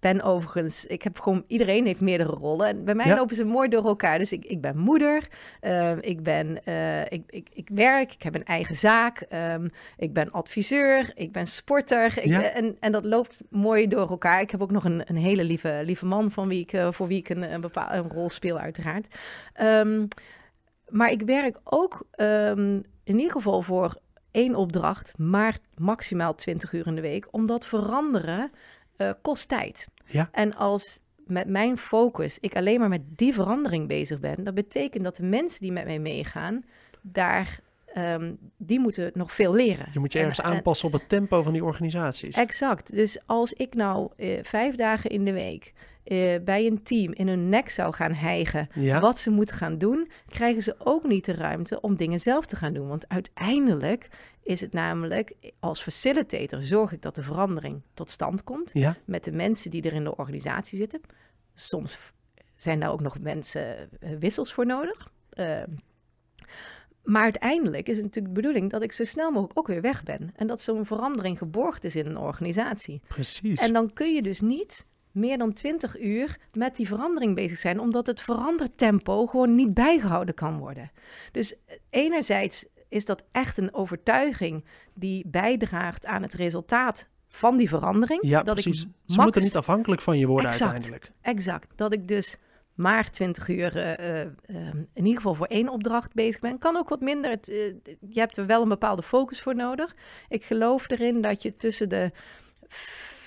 ben 0.00 0.22
overigens, 0.22 0.86
ik 0.86 1.02
heb 1.02 1.18
gewoon, 1.20 1.44
iedereen 1.46 1.86
heeft 1.86 2.00
meerdere 2.00 2.30
rollen. 2.32 2.66
En 2.66 2.84
bij 2.84 2.94
mij 2.94 3.06
Ja. 3.06 3.14
lopen 3.16 3.36
ze 3.36 3.44
mooi 3.44 3.68
door 3.68 3.84
elkaar. 3.84 4.18
Dus 4.18 4.32
ik, 4.32 4.44
ik 4.44 4.60
ben 4.60 4.78
moeder, 4.78 5.28
ehm, 5.60 5.98
ik, 6.00 6.22
ben, 6.22 6.64
eh, 6.64 7.00
ik, 7.04 7.22
ik, 7.26 7.48
ik 7.52 7.68
werk, 7.74 8.12
ik 8.12 8.22
heb 8.22 8.34
een 8.34 8.44
eigen 8.44 8.74
zaak, 8.74 9.20
ehm, 9.20 9.68
ik 9.96 10.12
ben 10.12 10.30
adviseur, 10.30 11.10
ik 11.14 11.32
ben 11.32 11.46
sporter. 11.46 12.06
Ik, 12.18 12.24
Ja. 12.24 12.42
en, 12.42 12.76
en 12.80 12.92
dat 12.92 13.04
loopt 13.04 13.40
mooi 13.50 13.86
door 13.88 14.08
elkaar. 14.10 14.40
Ik 14.40 14.50
heb 14.50 14.62
ook 14.62 14.70
nog 14.70 14.84
een, 14.84 15.02
een 15.04 15.16
hele 15.16 15.44
lieve, 15.44 15.80
lieve 15.84 16.06
man 16.06 16.30
van 16.30 16.48
wie 16.48 16.60
ik, 16.60 16.72
eh, 16.72 16.92
voor 16.92 17.06
wie 17.06 17.18
ik 17.18 17.28
een, 17.28 17.52
een 17.52 17.60
bepaalde 17.60 17.94
een 17.96 18.08
rol 18.08 18.28
speel, 18.30 18.58
uiteraard. 18.58 19.14
Ehm, 19.52 20.06
maar 20.88 21.10
ik 21.10 21.22
werk 21.22 21.60
ook 21.64 22.06
in 23.04 23.16
ieder 23.16 23.30
geval 23.32 23.62
voor 23.62 23.96
één 24.30 24.54
opdracht, 24.54 25.18
maar 25.18 25.58
maximaal 25.76 26.34
20 26.34 26.72
uur 26.72 26.86
in 26.86 26.94
de 26.94 27.00
week. 27.00 27.26
Omdat 27.30 27.66
veranderen 27.66 28.50
eh, 28.98 29.10
kost 29.22 29.48
tijd. 29.48 29.88
Ja. 30.06 30.28
En 30.32 30.54
als 30.56 31.00
met 31.26 31.48
mijn 31.48 31.78
focus 31.78 32.38
ik 32.40 32.56
alleen 32.56 32.80
maar 32.80 32.88
met 32.88 33.02
die 33.16 33.34
verandering 33.34 33.88
bezig 33.88 34.20
ben, 34.20 34.44
dat 34.44 34.54
betekent 34.54 35.04
dat 35.04 35.16
de 35.16 35.22
mensen 35.22 35.60
die 35.60 35.72
met 35.72 35.84
mij 35.84 35.98
meegaan, 35.98 36.64
daar, 37.02 37.58
ehm, 37.86 38.32
die 38.56 38.80
moeten 38.80 39.10
nog 39.14 39.32
veel 39.32 39.54
leren. 39.54 39.86
Je 39.92 39.98
moet 39.98 40.12
je 40.12 40.18
En- 40.18 40.24
ergens 40.24 40.46
en- 40.46 40.52
aanpassen 40.52 40.86
op 40.86 40.92
het 40.92 41.08
tempo 41.08 41.42
van 41.42 41.52
die 41.52 41.64
organisaties. 41.64 42.36
Exact. 42.36 42.92
Dus 42.94 43.18
als 43.26 43.52
ik 43.52 43.74
nou 43.74 44.10
eh, 44.16 44.38
vijf 44.42 44.74
dagen 44.76 45.10
in 45.10 45.24
de 45.24 45.32
week 45.32 45.72
eh, 46.04 46.34
bij 46.44 46.66
een 46.66 46.82
team 46.82 47.12
in 47.12 47.28
hun 47.28 47.48
nek 47.48 47.68
zou 47.68 47.94
gaan 47.94 48.12
hijgen 48.12 48.68
Ja, 48.74 49.00
wat 49.00 49.18
ze 49.18 49.30
moeten 49.30 49.56
gaan 49.56 49.78
doen, 49.78 50.10
krijgen 50.28 50.62
ze 50.62 50.74
ook 50.78 51.04
niet 51.04 51.24
de 51.24 51.34
ruimte 51.34 51.80
om 51.80 51.96
dingen 51.96 52.20
zelf 52.20 52.46
te 52.46 52.56
gaan 52.56 52.72
doen. 52.72 52.88
Want 52.88 53.08
uiteindelijk 53.08 54.08
is 54.48 54.60
het 54.60 54.72
namelijk, 54.72 55.34
als 55.60 55.82
facilitator 55.82 56.62
zorg 56.62 56.92
ik 56.92 57.02
dat 57.02 57.14
de 57.14 57.22
verandering 57.22 57.82
tot 57.94 58.10
stand 58.10 58.44
komt 58.44 58.70
ja, 58.72 58.96
met 59.04 59.24
de 59.24 59.32
mensen 59.32 59.70
die 59.70 59.82
er 59.82 59.92
in 59.92 60.04
de 60.04 60.16
organisatie 60.16 60.78
zitten. 60.78 61.00
Soms 61.54 61.98
zijn 62.54 62.80
daar 62.80 62.90
ook 62.90 63.00
nog 63.00 63.18
mensen 63.18 63.90
eh, 64.00 64.10
wissels 64.18 64.52
voor 64.52 64.66
nodig. 64.66 65.12
Eh, 65.30 65.62
maar 67.02 67.22
uiteindelijk 67.22 67.88
is 67.88 67.96
het 67.96 68.04
natuurlijk 68.04 68.34
de 68.34 68.40
bedoeling 68.40 68.70
dat 68.70 68.82
ik 68.82 68.92
zo 68.92 69.04
snel 69.04 69.30
mogelijk 69.30 69.58
ook 69.58 69.66
weer 69.66 69.80
weg 69.80 70.02
ben. 70.02 70.32
En 70.36 70.46
dat 70.46 70.60
zo'n 70.60 70.86
verandering 70.86 71.38
geborgd 71.38 71.84
is 71.84 71.96
in 71.96 72.06
een 72.06 72.18
organisatie. 72.18 73.00
precies. 73.08 73.60
En 73.60 73.72
dan 73.72 73.92
kun 73.92 74.14
je 74.14 74.22
dus 74.22 74.40
niet 74.40 74.86
meer 75.12 75.38
dan 75.38 75.52
20 75.52 76.00
uur 76.00 76.38
met 76.52 76.76
die 76.76 76.86
verandering 76.86 77.34
bezig 77.34 77.58
zijn, 77.58 77.80
omdat 77.80 78.06
het 78.06 78.20
verandertempo 78.20 79.26
gewoon 79.26 79.54
niet 79.54 79.74
bijgehouden 79.74 80.34
kan 80.34 80.58
worden. 80.58 80.90
Dus 81.32 81.54
enerzijds 81.90 82.66
is 82.88 83.04
dat 83.04 83.22
echt 83.32 83.58
een 83.58 83.74
overtuiging 83.74 84.64
die 84.94 85.24
bijdraagt 85.26 86.06
aan 86.06 86.22
het 86.22 86.34
resultaat 86.34 87.08
van 87.28 87.56
die 87.56 87.68
verandering. 87.68 88.20
ja, 88.22 88.42
dat 88.42 88.54
precies. 88.54 88.82
Ik 88.82 88.88
Ze 89.06 89.20
moeten 89.20 89.42
niet 89.42 89.56
afhankelijk 89.56 90.00
van 90.00 90.18
je 90.18 90.26
worden 90.26 90.50
Exact. 90.50 90.70
uiteindelijk. 90.70 91.12
Exact. 91.20 91.66
Dat 91.76 91.92
ik 91.92 92.08
dus 92.08 92.36
maar 92.74 93.10
20 93.10 93.48
uur 93.48 93.76
eh, 93.76 93.92
eh, 93.92 94.20
eh, 94.20 94.56
in 94.94 95.04
ieder 95.04 95.16
geval 95.16 95.34
voor 95.34 95.46
één 95.46 95.68
opdracht 95.68 96.14
bezig 96.14 96.40
ben. 96.40 96.58
Kan 96.58 96.76
ook 96.76 96.88
wat 96.88 97.00
minder. 97.00 97.30
Het, 97.30 97.48
eh, 97.48 97.56
je 98.08 98.20
hebt 98.20 98.36
er 98.36 98.46
wel 98.46 98.62
een 98.62 98.68
bepaalde 98.68 99.02
focus 99.02 99.40
voor 99.40 99.54
nodig. 99.54 99.94
Ik 100.28 100.44
geloof 100.44 100.90
erin 100.90 101.20
dat 101.20 101.42
je 101.42 101.56
tussen 101.56 101.88
de 101.88 102.10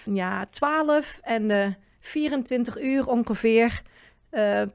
ja, 0.06 0.46
12 0.46 1.20
en 1.22 1.48
de 1.48 1.76
24 2.00 2.82
uur 2.82 3.08
ongeveer 3.08 3.82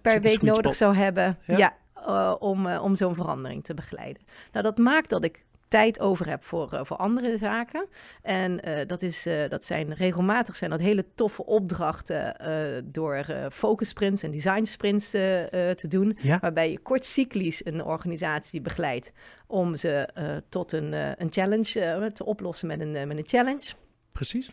per 0.02 0.20
week 0.20 0.42
nodig 0.42 0.74
zou 0.74 0.94
hebben. 0.96 1.38
Ja. 1.46 1.56
Ja. 1.56 1.76
Eh, 2.04 2.34
om, 2.38 2.66
eh, 2.66 2.82
om 2.82 2.96
zo'n 2.96 3.14
verandering 3.14 3.64
te 3.64 3.74
begeleiden. 3.74 4.22
Nou, 4.52 4.64
dat 4.64 4.78
maakt 4.78 5.10
dat 5.10 5.24
ik 5.24 5.44
tijd 5.68 6.00
over 6.00 6.28
heb 6.28 6.42
voor, 6.42 6.72
eh, 6.72 6.80
voor 6.84 6.96
andere 6.96 7.38
zaken. 7.38 7.86
En 8.22 8.60
dat, 8.86 9.02
is, 9.02 9.28
dat 9.48 9.64
zijn 9.64 9.94
regelmatig 9.94 10.56
zijn 10.56 10.70
dat 10.70 10.80
hele 10.80 11.04
toffe 11.14 11.46
opdrachten 11.46 12.36
door 12.84 13.26
focus 13.52 13.88
sprints 13.88 14.22
en 14.22 14.30
design 14.30 14.64
sprints 14.64 15.10
te 15.10 15.84
doen. 15.88 16.16
Ja, 16.20 16.38
Waarbij 16.40 16.70
je 16.70 16.78
kort 16.78 17.04
cyclisch 17.04 17.66
een 17.66 17.84
organisatie 17.84 18.60
begeleidt 18.60 19.12
om 19.46 19.76
ze 19.76 20.08
tot 20.48 20.72
een, 20.72 20.92
een 20.92 21.32
challenge 21.32 22.10
te 22.12 22.24
oplossen 22.24 22.68
met 22.68 22.80
een, 22.80 22.92
met 22.92 23.16
een 23.16 23.26
challenge. 23.26 23.72
precies. 24.12 24.50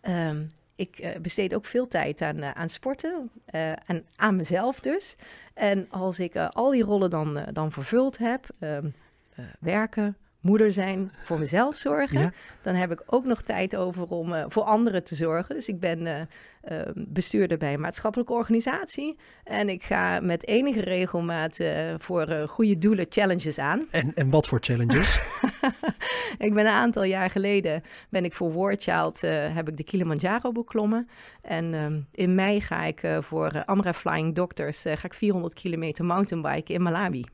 Ehm, 0.00 0.44
ik 0.78 0.98
eh, 0.98 1.20
besteed 1.20 1.54
ook 1.54 1.64
veel 1.64 1.88
tijd 1.88 2.20
aan, 2.20 2.42
eh, 2.42 2.50
aan 2.50 2.68
sporten 2.68 3.30
eh, 3.44 3.70
en 3.70 4.06
aan 4.16 4.36
mezelf 4.36 4.80
dus. 4.80 5.16
En 5.54 5.86
als 5.90 6.18
ik 6.18 6.36
al 6.36 6.70
die 6.70 6.82
rollen 6.82 7.10
dan, 7.10 7.40
dan 7.52 7.72
vervuld 7.72 8.18
heb, 8.18 8.46
ehm, 8.58 8.88
eh, 9.34 9.44
werken, 9.60 10.16
moeder 10.48 10.72
zijn, 10.72 11.10
voor 11.18 11.38
mezelf 11.38 11.76
zorgen, 11.76 12.20
Ja, 12.20 12.32
dan 12.62 12.74
heb 12.74 12.92
ik 12.92 13.02
ook 13.06 13.24
nog 13.24 13.42
tijd 13.42 13.76
over 13.76 14.06
om 14.06 14.32
eh, 14.32 14.44
voor 14.48 14.62
anderen 14.62 15.04
te 15.04 15.14
zorgen. 15.14 15.54
Dus 15.54 15.68
ik 15.68 15.80
ben 15.80 16.06
eh, 16.06 16.20
eh, 16.60 16.88
bestuurder 16.94 17.58
bij 17.58 17.74
een 17.74 17.80
maatschappelijke 17.80 18.32
organisatie. 18.32 19.16
En 19.44 19.68
ik 19.68 19.82
ga 19.82 20.20
met 20.20 20.46
enige 20.46 20.80
regelmaat 20.80 21.58
voor 21.98 22.44
goede 22.48 22.78
doelen 22.78 23.06
challenges 23.08 23.58
aan. 23.58 23.86
en, 23.90 24.14
en 24.14 24.30
wat 24.30 24.46
voor 24.46 24.58
challenges? 24.60 25.40
ik 26.46 26.54
ben 26.54 26.66
een 26.66 26.72
aantal 26.72 27.04
jaar 27.04 27.30
geleden 27.30 27.82
ben 28.10 28.24
ik 28.24 28.34
voor 28.34 28.52
War 28.52 28.74
Child 28.76 29.20
heb 29.54 29.68
ik 29.68 29.76
de 29.76 29.84
Kilimanjaro 29.84 30.52
beklommen. 30.52 31.08
En 31.42 31.74
ehm, 31.74 32.00
in 32.12 32.34
mei 32.34 32.60
ga 32.60 32.84
ik 32.84 33.00
voor 33.20 33.64
Amra 33.64 33.92
Flying 33.92 34.34
Doctors 34.34 34.82
ga 34.82 35.04
ik 35.04 35.14
400 35.14 35.54
kilometer 35.54 36.04
mountainbiken 36.04 36.74
in 36.74 36.82
Malawi. 36.82 37.24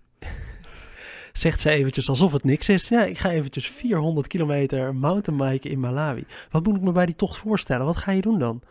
Zegt 1.39 1.61
ze 1.61 1.71
eventjes 1.71 2.09
alsof 2.09 2.33
het 2.33 2.45
niks 2.45 2.69
is. 2.69 2.89
Ja, 2.89 3.05
ik 3.05 3.19
ga 3.19 3.31
eventjes 3.31 3.69
400 3.69 4.27
kilometer 4.27 4.95
mountainbiken 4.95 5.71
in 5.71 5.81
Malawi. 5.81 6.25
Wat 6.51 6.65
moet 6.65 6.77
ik 6.77 6.83
me 6.83 6.93
bij 6.93 7.07
die 7.07 7.17
tocht 7.17 7.37
voorstellen? 7.37 7.87
Wat 7.87 7.97
ga 7.97 8.13
je 8.13 8.21
doen 8.21 8.39
dan? 8.39 8.63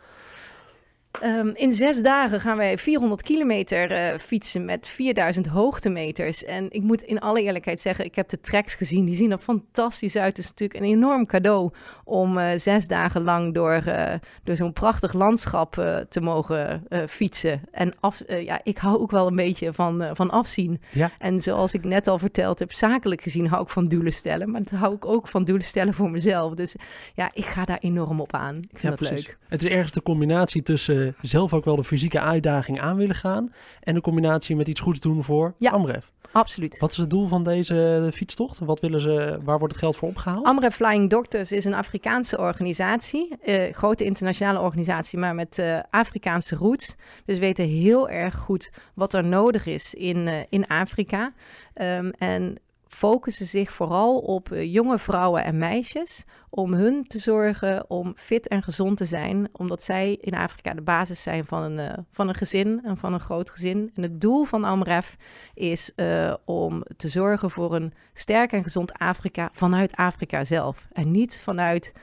Ehm, 1.21 1.47
in 1.53 1.73
zes 1.73 2.01
dagen 2.01 2.39
gaan 2.39 2.57
wij 2.57 2.77
400 2.77 3.21
kilometer 3.21 3.91
eh, 3.91 4.17
fietsen 4.19 4.65
met 4.65 4.87
4000 4.87 5.47
hoogtemeters. 5.47 6.45
En 6.45 6.67
ik 6.71 6.81
moet 6.81 7.01
in 7.01 7.19
alle 7.19 7.41
eerlijkheid 7.41 7.79
zeggen, 7.79 8.05
ik 8.05 8.15
heb 8.15 8.29
de 8.29 8.39
tracks 8.39 8.75
gezien. 8.75 9.05
Die 9.05 9.15
zien 9.15 9.31
er 9.31 9.37
fantastisch 9.37 10.15
uit. 10.15 10.27
Het 10.37 10.37
is 10.37 10.49
natuurlijk 10.49 10.79
een 10.79 10.85
enorm 10.89 11.25
cadeau 11.25 11.71
om 12.03 12.37
eh, 12.37 12.49
zes 12.55 12.87
dagen 12.87 13.21
lang 13.23 13.53
door, 13.53 13.71
eh, 13.73 14.13
door 14.43 14.55
zo'n 14.55 14.73
prachtig 14.73 15.13
landschap 15.13 15.71
te 16.09 16.21
mogen 16.21 16.83
fietsen. 17.09 17.61
En 17.71 17.93
af, 17.99 18.21
ja, 18.27 18.59
ik 18.63 18.77
hou 18.77 18.99
ook 18.99 19.11
wel 19.11 19.27
een 19.27 19.35
beetje 19.35 19.73
van, 19.73 20.05
van 20.13 20.29
afzien. 20.29 20.81
Ja. 20.91 21.11
En 21.19 21.39
zoals 21.39 21.73
ik 21.73 21.83
net 21.83 22.07
al 22.07 22.19
verteld 22.19 22.59
heb, 22.59 22.71
zakelijk 22.71 23.21
gezien 23.21 23.47
hou 23.47 23.63
ik 23.63 23.69
van 23.69 23.87
doelen 23.87 24.13
stellen. 24.13 24.51
Maar 24.51 24.63
dat 24.63 24.79
hou 24.79 24.95
ik 24.95 25.05
ook 25.05 25.27
van 25.27 25.43
doelen 25.43 25.65
stellen 25.65 25.93
voor 25.93 26.11
mezelf. 26.11 26.53
Dus 26.53 26.75
ja, 27.13 27.29
ik 27.33 27.45
ga 27.45 27.65
daar 27.65 27.77
enorm 27.81 28.21
op 28.21 28.33
aan. 28.33 28.55
Ik 28.55 28.61
vind 28.69 28.81
Ja, 28.81 28.89
dat 28.89 28.97
precies. 28.97 29.25
leuk. 29.25 29.37
Het 29.47 29.63
is 29.63 29.69
ergens 29.69 29.93
de 29.93 30.01
combinatie 30.01 30.63
tussen 30.63 31.02
zelf 31.21 31.53
ook 31.53 31.65
wel 31.65 31.75
de 31.75 31.83
fysieke 31.83 32.19
uitdaging 32.19 32.81
aan 32.81 32.97
willen 32.97 33.15
gaan. 33.15 33.53
En 33.79 33.93
de 33.93 34.01
combinatie 34.01 34.55
met 34.55 34.67
iets 34.67 34.79
goeds 34.79 34.99
doen 34.99 35.23
voor 35.23 35.53
Ja. 35.57 35.71
Amref. 35.71 36.11
Absoluut. 36.31 36.79
Wat 36.79 36.91
is 36.91 36.97
het 36.97 37.09
doel 37.09 37.27
van 37.27 37.43
deze 37.43 38.09
fietstocht? 38.13 38.59
Wat 38.59 38.79
willen 38.79 39.01
ze, 39.01 39.39
waar 39.43 39.59
wordt 39.59 39.73
het 39.73 39.83
geld 39.83 39.95
voor 39.95 40.09
opgehaald? 40.09 40.45
Amref 40.45 40.75
Flying 40.75 41.09
Doctors 41.09 41.51
is 41.51 41.65
een 41.65 41.73
Afrikaanse 41.73 42.37
organisatie, 42.37 43.37
eh, 43.41 43.73
grote 43.73 44.03
internationale 44.03 44.59
organisatie, 44.59 45.19
maar 45.19 45.35
met 45.35 45.59
eh, 45.59 45.79
Afrikaanse 45.89 46.55
roots. 46.55 46.95
Dus 47.25 47.35
we 47.35 47.41
weten 47.41 47.65
heel 47.65 48.09
erg 48.09 48.35
goed 48.35 48.71
wat 48.93 49.13
er 49.13 49.23
nodig 49.23 49.65
is 49.65 49.93
in, 49.93 50.27
eh, 50.27 50.35
in 50.49 50.67
Afrika. 50.67 51.33
Ehm, 51.73 52.11
en 52.17 52.57
focussen 52.93 53.45
zich 53.45 53.71
vooral 53.71 54.19
op 54.19 54.51
eh, 54.51 54.73
jonge 54.73 54.99
vrouwen 54.99 55.43
en 55.43 55.57
meisjes 55.57 56.25
om 56.49 56.73
hun 56.73 57.07
te 57.07 57.17
zorgen 57.17 57.89
om 57.89 58.13
fit 58.15 58.47
en 58.47 58.63
gezond 58.63 58.97
te 58.97 59.05
zijn, 59.05 59.49
omdat 59.51 59.83
zij 59.83 60.17
in 60.21 60.33
Afrika 60.33 60.73
de 60.73 60.81
basis 60.81 61.23
zijn 61.23 61.45
van 61.45 61.61
een, 61.61 61.79
eh, 61.79 61.97
van 62.11 62.27
een 62.27 62.35
gezin 62.35 62.81
en 62.83 62.97
van 62.97 63.13
een 63.13 63.19
groot 63.19 63.49
gezin. 63.49 63.91
En 63.95 64.03
het 64.03 64.21
doel 64.21 64.43
van 64.43 64.63
Amref 64.63 65.17
is 65.53 65.93
eh, 65.95 66.33
om 66.45 66.83
te 66.97 67.07
zorgen 67.07 67.51
voor 67.51 67.75
een 67.75 67.93
sterk 68.13 68.51
en 68.51 68.63
gezond 68.63 68.93
Afrika 68.93 69.49
vanuit 69.51 69.95
Afrika 69.95 70.43
zelf. 70.43 70.87
En 70.93 71.11
niet 71.11 71.41
vanuit 71.41 71.93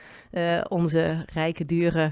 onze 0.69 1.25
rijke, 1.33 1.65
dure, 1.65 2.11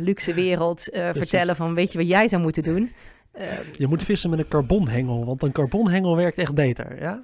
luxe 0.00 0.34
wereld 0.34 0.82
vertellen 0.92 1.56
van 1.56 1.74
weet 1.74 1.92
je 1.92 1.98
wat 1.98 2.08
jij 2.08 2.28
zou 2.28 2.42
moeten 2.42 2.62
doen. 2.62 2.92
Eh, 3.32 3.46
Je 3.72 3.86
moet 3.86 4.02
vissen 4.02 4.30
met 4.30 4.38
een 4.38 4.48
carbonhengel, 4.48 5.24
want 5.24 5.42
een 5.42 5.52
carbonhengel 5.52 6.16
werkt 6.16 6.38
echt 6.38 6.54
beter, 6.54 7.00
ja? 7.00 7.22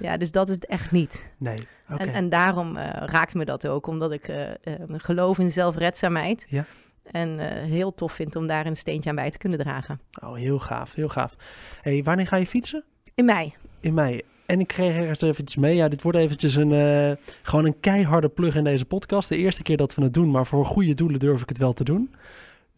ja, 0.00 0.16
dus 0.16 0.30
dat 0.32 0.48
is 0.48 0.54
het 0.54 0.66
echt 0.66 0.90
niet. 0.90 1.30
Nee, 1.36 1.58
oké. 1.90 2.02
En, 2.02 2.12
en 2.12 2.28
daarom 2.28 2.76
eh, 2.76 3.06
raakt 3.06 3.34
me 3.34 3.44
dat 3.44 3.66
ook, 3.66 3.86
omdat 3.86 4.12
ik 4.12 4.28
eh, 4.28 4.48
eh, 4.50 4.54
geloof 4.88 5.38
in 5.38 5.50
zelfredzaamheid. 5.50 6.46
Ja. 6.48 6.64
En 7.10 7.38
heel 7.64 7.94
tof 7.94 8.12
vind 8.12 8.36
om 8.36 8.46
daar 8.46 8.66
een 8.66 8.76
steentje 8.76 9.10
aan 9.10 9.16
bij 9.16 9.30
te 9.30 9.38
kunnen 9.38 9.58
dragen. 9.58 10.00
Oh, 10.24 10.34
heel 10.34 10.58
gaaf, 10.58 10.94
heel 10.94 11.08
gaaf. 11.08 11.36
hey, 11.80 12.02
wanneer 12.02 12.26
ga 12.26 12.36
je 12.36 12.46
fietsen? 12.46 12.84
In 13.14 13.24
mei. 13.24 13.54
In 13.80 13.94
mei. 13.94 14.20
En 14.46 14.60
ik 14.60 14.66
kreeg 14.66 14.96
ergens 14.96 15.20
eventjes 15.20 15.56
mee. 15.56 15.76
Ja, 15.76 15.88
dit 15.88 16.02
wordt 16.02 16.18
eventjes 16.18 16.54
een, 16.54 16.70
uh, 16.70 17.16
gewoon 17.42 17.64
een 17.64 17.80
keiharde 17.80 18.28
plug 18.28 18.54
in 18.54 18.64
deze 18.64 18.84
podcast. 18.84 19.28
De 19.28 19.36
eerste 19.36 19.62
keer 19.62 19.76
dat 19.76 19.94
we 19.94 20.02
het 20.02 20.14
doen, 20.14 20.30
maar 20.30 20.46
voor 20.46 20.66
goede 20.66 20.94
doelen 20.94 21.18
durf 21.18 21.42
ik 21.42 21.48
het 21.48 21.58
wel 21.58 21.72
te 21.72 21.84
doen. 21.84 22.14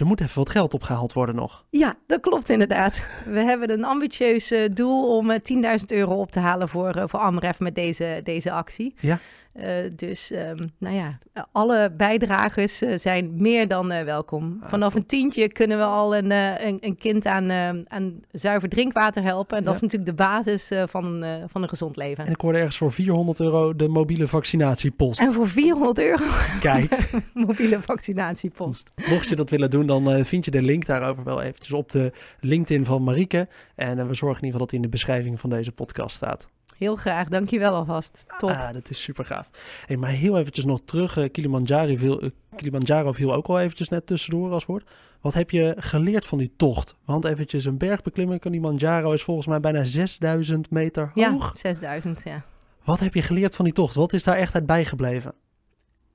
Er 0.01 0.07
moet 0.07 0.21
even 0.21 0.39
wat 0.39 0.51
geld 0.51 0.75
opgehaald 0.75 1.13
worden 1.13 1.35
nog. 1.35 1.65
Ja, 1.71 1.95
dat 2.07 2.21
klopt 2.21 2.49
inderdaad. 2.49 3.07
We 3.25 3.39
hebben 3.39 3.71
een 3.71 3.85
ambitieus 3.85 4.53
uh, 4.53 4.69
doel 4.73 5.17
om 5.17 5.31
10.000 5.31 5.39
euro 5.87 6.15
op 6.15 6.33
te 6.33 6.39
halen 6.39 6.69
voor, 6.69 6.97
uh, 6.97 7.03
voor 7.07 7.21
Amref 7.21 7.59
met 7.59 7.75
deze, 7.75 8.21
deze 8.25 8.51
actie. 8.51 8.95
Ja. 9.01 9.19
Uh, 9.57 9.65
dus 9.97 10.31
um, 10.33 10.71
nou 10.79 10.95
ja, 10.95 11.19
alle 11.53 11.93
bijdragers 11.97 12.83
uh, 12.83 12.93
zijn 12.97 13.31
meer 13.43 13.69
dan 13.69 13.93
uh, 13.93 14.03
welkom. 14.03 14.59
Ah, 14.63 14.69
Vanaf 14.71 14.95
een 14.95 15.07
tientje 15.07 15.49
kunnen 15.49 15.79
we 15.79 15.85
al 15.85 16.17
een, 16.17 16.31
een, 16.31 16.79
een, 16.81 16.97
kind 16.97 17.27
aan, 17.27 17.51
aan 17.89 18.21
zuiver 18.33 18.69
drinkwater 18.69 19.23
helpen. 19.23 19.57
En 19.57 19.65
dat 19.65 19.73
Ja. 19.73 19.77
is 19.77 19.83
natuurlijk 19.93 20.19
de 20.19 20.25
basis 20.25 20.71
van, 20.91 21.25
van 21.47 21.63
een 21.63 21.69
gezond 21.69 21.97
leven. 21.97 22.25
En 22.25 22.31
ik 22.33 22.41
hoorde 22.41 22.59
ergens 22.59 22.77
voor 22.77 22.93
400 22.93 23.41
euro 23.41 23.77
de 23.77 23.89
mobiele 23.89 24.29
vaccinatiepost. 24.29 25.21
En 25.21 25.33
voor 25.33 25.49
400 25.49 25.99
euro 25.99 26.25
Kijk, 26.61 27.11
mobiele 27.35 27.83
vaccinatiepost. 27.83 28.91
mocht 29.09 29.29
je 29.29 29.37
dat 29.37 29.51
willen 29.51 29.71
doen, 29.71 29.87
dan 29.87 30.11
eh, 30.11 30.25
vind 30.25 30.45
je 30.45 30.51
de 30.51 30.63
link 30.63 30.87
daarover 30.87 31.25
wel 31.25 31.43
eventjes 31.43 31.73
op 31.73 31.91
de 31.91 32.13
LinkedIn 32.41 32.85
van 32.85 33.03
Marieke. 33.05 33.49
En 33.75 33.99
eh, 33.99 34.07
we 34.07 34.15
zorgen 34.15 34.41
in 34.43 34.47
ieder 34.47 34.47
geval 34.47 34.59
dat 34.59 34.69
die 34.71 34.79
in 34.79 34.85
de 34.85 34.89
beschrijving 34.89 35.41
van 35.41 35.51
deze 35.51 35.73
podcast 35.73 36.17
staat. 36.17 36.49
Heel 36.81 36.97
graag, 36.97 37.29
dankjewel 37.29 37.75
alvast. 37.75 38.25
Top. 38.39 38.51
Ah, 38.51 38.73
dat 38.73 38.91
is 38.91 39.03
super 39.03 39.25
gaaf. 39.25 39.51
Hey, 39.87 39.97
maar 39.97 40.11
heel 40.11 40.39
eventjes 40.39 40.65
nog 40.65 40.81
terug. 40.85 41.17
eh, 41.17 41.31
Kilimanjaro, 41.33 41.97
viel, 41.97 42.21
eh, 42.21 42.31
Kilimanjaro 42.57 43.13
viel 43.13 43.35
ook 43.35 43.47
al 43.47 43.61
eventjes 43.61 43.89
net 43.89 44.07
tussendoor 44.07 44.53
als 44.53 44.67
woord. 44.67 44.91
Wat 45.21 45.35
heb 45.35 45.51
je 45.51 45.75
geleerd 45.79 46.27
van 46.27 46.39
die 46.39 46.53
tocht? 46.57 46.97
Want 47.05 47.25
eventjes 47.25 47.65
een 47.65 47.79
berg 47.79 48.03
beklimmen. 48.03 48.39
Kilimanjaro 48.39 49.13
is 49.13 49.23
volgens 49.23 49.47
mij 49.47 49.61
bijna 49.61 49.85
6000 49.85 50.71
meter 50.71 51.11
ja, 51.15 51.31
hoog. 51.31 51.53
6000, 51.55 52.23
ja. 52.25 52.45
Wat 52.85 53.01
heb 53.01 53.15
je 53.15 53.23
geleerd 53.23 53.57
van 53.57 53.65
die 53.65 53.75
tocht? 53.75 53.95
Wat 53.95 54.13
is 54.13 54.25
daar 54.25 54.37
echt 54.37 54.55
uit 54.55 54.67
bijgebleven? 54.67 55.35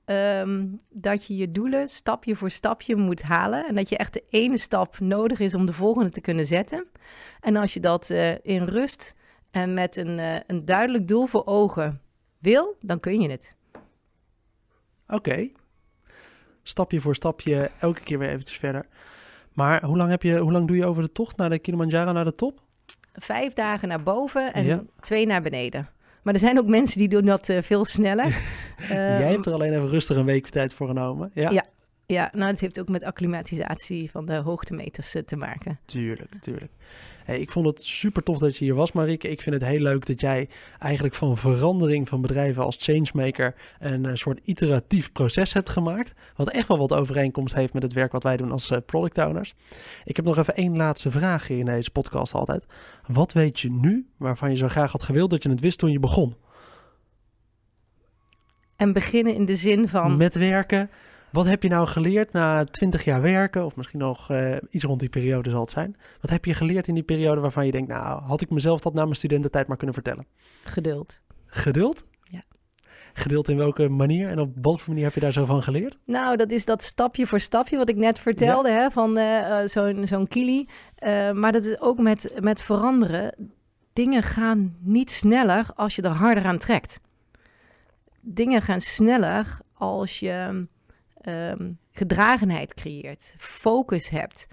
Ehm, 0.04 0.64
dat 0.90 1.26
je 1.26 1.36
je 1.36 1.50
doelen 1.50 1.88
stapje 1.88 2.36
voor 2.36 2.50
stapje 2.50 2.96
moet 2.96 3.22
halen. 3.22 3.66
En 3.68 3.74
dat 3.74 3.88
je 3.88 3.96
echt 3.96 4.12
de 4.12 4.24
ene 4.30 4.58
stap 4.58 5.00
nodig 5.00 5.40
is 5.40 5.54
om 5.54 5.66
de 5.66 5.72
volgende 5.72 6.10
te 6.10 6.20
kunnen 6.20 6.46
zetten. 6.46 6.86
En 7.40 7.56
als 7.56 7.74
je 7.74 7.80
dat 7.80 8.10
eh, 8.10 8.32
in 8.42 8.64
rust 8.64 9.14
en 9.56 9.74
met 9.74 9.96
een, 9.96 10.18
eh, 10.18 10.36
een 10.46 10.64
duidelijk 10.64 11.08
doel 11.08 11.26
voor 11.26 11.42
ogen 11.46 12.00
wil, 12.38 12.76
dan 12.80 13.00
kun 13.00 13.20
je 13.20 13.30
het. 13.30 13.54
Oké. 15.08 15.48
Stapje 16.62 17.00
voor 17.00 17.14
stapje, 17.14 17.70
elke 17.80 18.00
keer 18.00 18.18
weer 18.18 18.28
eventjes 18.28 18.58
verder. 18.58 18.86
Maar 19.52 19.82
hoe 19.84 19.96
lang, 19.96 20.10
heb 20.10 20.22
je, 20.22 20.38
hoe 20.38 20.52
lang 20.52 20.66
doe 20.66 20.76
je 20.76 20.86
over 20.86 21.02
de 21.02 21.12
tocht 21.12 21.36
naar 21.36 21.50
de 21.50 21.58
Kilimanjaro, 21.58 22.12
naar 22.12 22.24
de 22.24 22.34
top? 22.34 22.60
Vijf 23.14 23.52
dagen 23.52 23.88
naar 23.88 24.02
boven 24.02 24.52
en 24.52 24.64
Ja. 24.64 24.82
twee 25.00 25.26
naar 25.26 25.42
beneden. 25.42 25.88
Maar 26.22 26.34
er 26.34 26.40
zijn 26.40 26.58
ook 26.58 26.66
mensen 26.66 26.98
die 26.98 27.08
doen 27.08 27.24
dat 27.24 27.48
eh, 27.48 27.62
veel 27.62 27.84
sneller. 27.84 28.26
Jij 28.88 29.18
Ehm, 29.20 29.30
hebt 29.32 29.46
er 29.46 29.52
alleen 29.52 29.72
even 29.72 29.88
rustig 29.88 30.16
een 30.16 30.24
week 30.24 30.48
tijd 30.48 30.74
voor 30.74 30.86
genomen. 30.86 31.30
Ja, 31.34 31.50
Ja. 31.50 31.64
Ja, 32.06 32.30
nou, 32.32 32.50
het 32.50 32.60
heeft 32.60 32.80
ook 32.80 32.88
met 32.88 33.04
acclimatisatie 33.04 34.10
van 34.10 34.26
de 34.26 34.34
hoogtemeters 34.34 35.14
eh, 35.14 35.22
te 35.22 35.36
maken. 35.36 35.78
tuurlijk, 35.84 36.34
tuurlijk. 36.40 36.72
Hey, 37.24 37.40
ik 37.40 37.50
vond 37.50 37.66
het 37.66 37.84
super 37.84 38.22
tof 38.22 38.38
dat 38.38 38.56
je 38.56 38.64
hier 38.64 38.74
was, 38.74 38.92
Marieke. 38.92 39.28
Ik 39.28 39.42
vind 39.42 39.54
het 39.54 39.64
heel 39.64 39.80
leuk 39.80 40.06
dat 40.06 40.20
jij 40.20 40.48
eigenlijk 40.78 41.14
van 41.14 41.36
verandering 41.36 42.08
van 42.08 42.20
bedrijven 42.20 42.64
als 42.64 42.76
changemaker 42.78 43.54
een 43.78 44.06
eh, 44.06 44.14
soort 44.14 44.40
iteratief 44.42 45.12
proces 45.12 45.52
hebt 45.52 45.70
gemaakt. 45.70 46.12
Wat 46.36 46.50
echt 46.50 46.68
wel 46.68 46.78
wat 46.78 46.92
overeenkomst 46.92 47.54
heeft 47.54 47.72
met 47.72 47.82
het 47.82 47.92
werk 47.92 48.12
wat 48.12 48.22
wij 48.22 48.36
doen 48.36 48.52
als 48.52 48.70
eh, 48.70 48.78
product 48.86 49.18
owners. 49.18 49.54
Ik 50.04 50.16
heb 50.16 50.24
nog 50.24 50.38
even 50.38 50.56
één 50.56 50.76
laatste 50.76 51.10
vraag 51.10 51.46
hier 51.46 51.58
in 51.58 51.64
deze 51.64 51.90
podcast 51.90 52.34
altijd. 52.34 52.66
Wat 53.06 53.32
weet 53.32 53.60
je 53.60 53.70
nu 53.70 54.06
waarvan 54.16 54.50
je 54.50 54.56
zo 54.56 54.68
graag 54.68 54.92
had 54.92 55.02
gewild 55.02 55.30
dat 55.30 55.42
je 55.42 55.48
het 55.48 55.60
wist 55.60 55.78
toen 55.78 55.92
je 55.92 55.98
begon? 55.98 56.34
En 58.76 58.92
beginnen 58.92 59.34
in 59.34 59.44
de 59.44 59.56
zin 59.56 59.88
van... 59.88 60.16
Met 60.16 60.34
werken. 60.34 60.90
Wat 61.30 61.46
heb 61.46 61.62
je 61.62 61.68
nou 61.68 61.86
geleerd 61.86 62.32
na 62.32 62.64
20 62.64 63.04
jaar 63.04 63.22
werken, 63.22 63.64
of 63.64 63.76
misschien 63.76 63.98
nog 63.98 64.30
eh, 64.30 64.56
iets 64.70 64.84
rond 64.84 65.00
die 65.00 65.08
periode 65.08 65.50
zal 65.50 65.60
het 65.60 65.70
zijn? 65.70 65.96
Wat 66.20 66.30
heb 66.30 66.44
je 66.44 66.54
geleerd 66.54 66.88
in 66.88 66.94
die 66.94 67.02
periode 67.02 67.40
waarvan 67.40 67.66
je 67.66 67.72
denkt, 67.72 67.88
nou, 67.88 68.22
had 68.22 68.40
ik 68.40 68.50
mezelf 68.50 68.80
dat 68.80 68.94
na 68.94 69.02
mijn 69.02 69.16
studententijd 69.16 69.66
maar 69.66 69.76
kunnen 69.76 69.94
vertellen? 69.94 70.26
Geduld. 70.64 71.22
Geduld? 71.46 72.04
Ja. 72.22 72.42
Geduld 73.12 73.48
in 73.48 73.56
welke 73.56 73.88
manier 73.88 74.28
en 74.28 74.38
op 74.38 74.50
wat 74.60 74.80
voor 74.80 74.88
manier 74.88 75.04
heb 75.04 75.14
je 75.14 75.20
daar 75.20 75.32
zo 75.32 75.44
van 75.44 75.62
geleerd? 75.62 75.98
Nou, 76.04 76.36
dat 76.36 76.50
is 76.50 76.64
dat 76.64 76.84
stapje 76.84 77.26
voor 77.26 77.40
stapje 77.40 77.76
wat 77.76 77.88
ik 77.88 77.96
net 77.96 78.18
vertelde, 78.18 78.70
hè, 78.70 78.90
van 78.90 79.16
eh, 79.16 79.60
eh, 79.60 79.68
zo'n 79.68 80.06
zo'n 80.06 80.28
kili. 80.28 80.68
Maar 81.34 81.52
dat 81.52 81.64
is 81.64 81.80
ook 81.80 81.98
met, 81.98 82.32
met 82.40 82.62
veranderen. 82.62 83.50
Dingen 83.92 84.22
gaan 84.22 84.76
niet 84.80 85.10
sneller 85.10 85.66
als 85.74 85.96
je 85.96 86.02
er 86.02 86.10
harder 86.10 86.44
aan 86.44 86.58
trekt. 86.58 87.00
Dingen 88.20 88.62
gaan 88.62 88.80
sneller 88.80 89.58
als 89.72 90.18
je 90.18 90.66
ehm, 91.26 91.72
gedragenheid 91.92 92.74
creëert, 92.74 93.34
focus 93.38 94.08
hebt. 94.08 94.46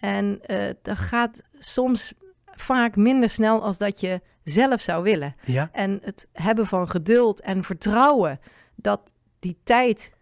En 0.00 0.40
eh, 0.42 0.74
dat 0.82 0.98
gaat 0.98 1.42
soms 1.58 2.12
vaak 2.54 2.96
minder 2.96 3.28
snel 3.28 3.62
als 3.62 3.78
dat 3.78 4.00
je 4.00 4.20
zelf 4.44 4.80
zou 4.80 5.02
willen. 5.02 5.34
Ja, 5.44 5.68
En 5.72 5.98
het 6.02 6.28
hebben 6.32 6.66
van 6.66 6.88
geduld 6.90 7.40
en 7.40 7.64
vertrouwen 7.64 8.40
dat 8.74 9.00
die 9.38 9.58
tijd 9.64 10.12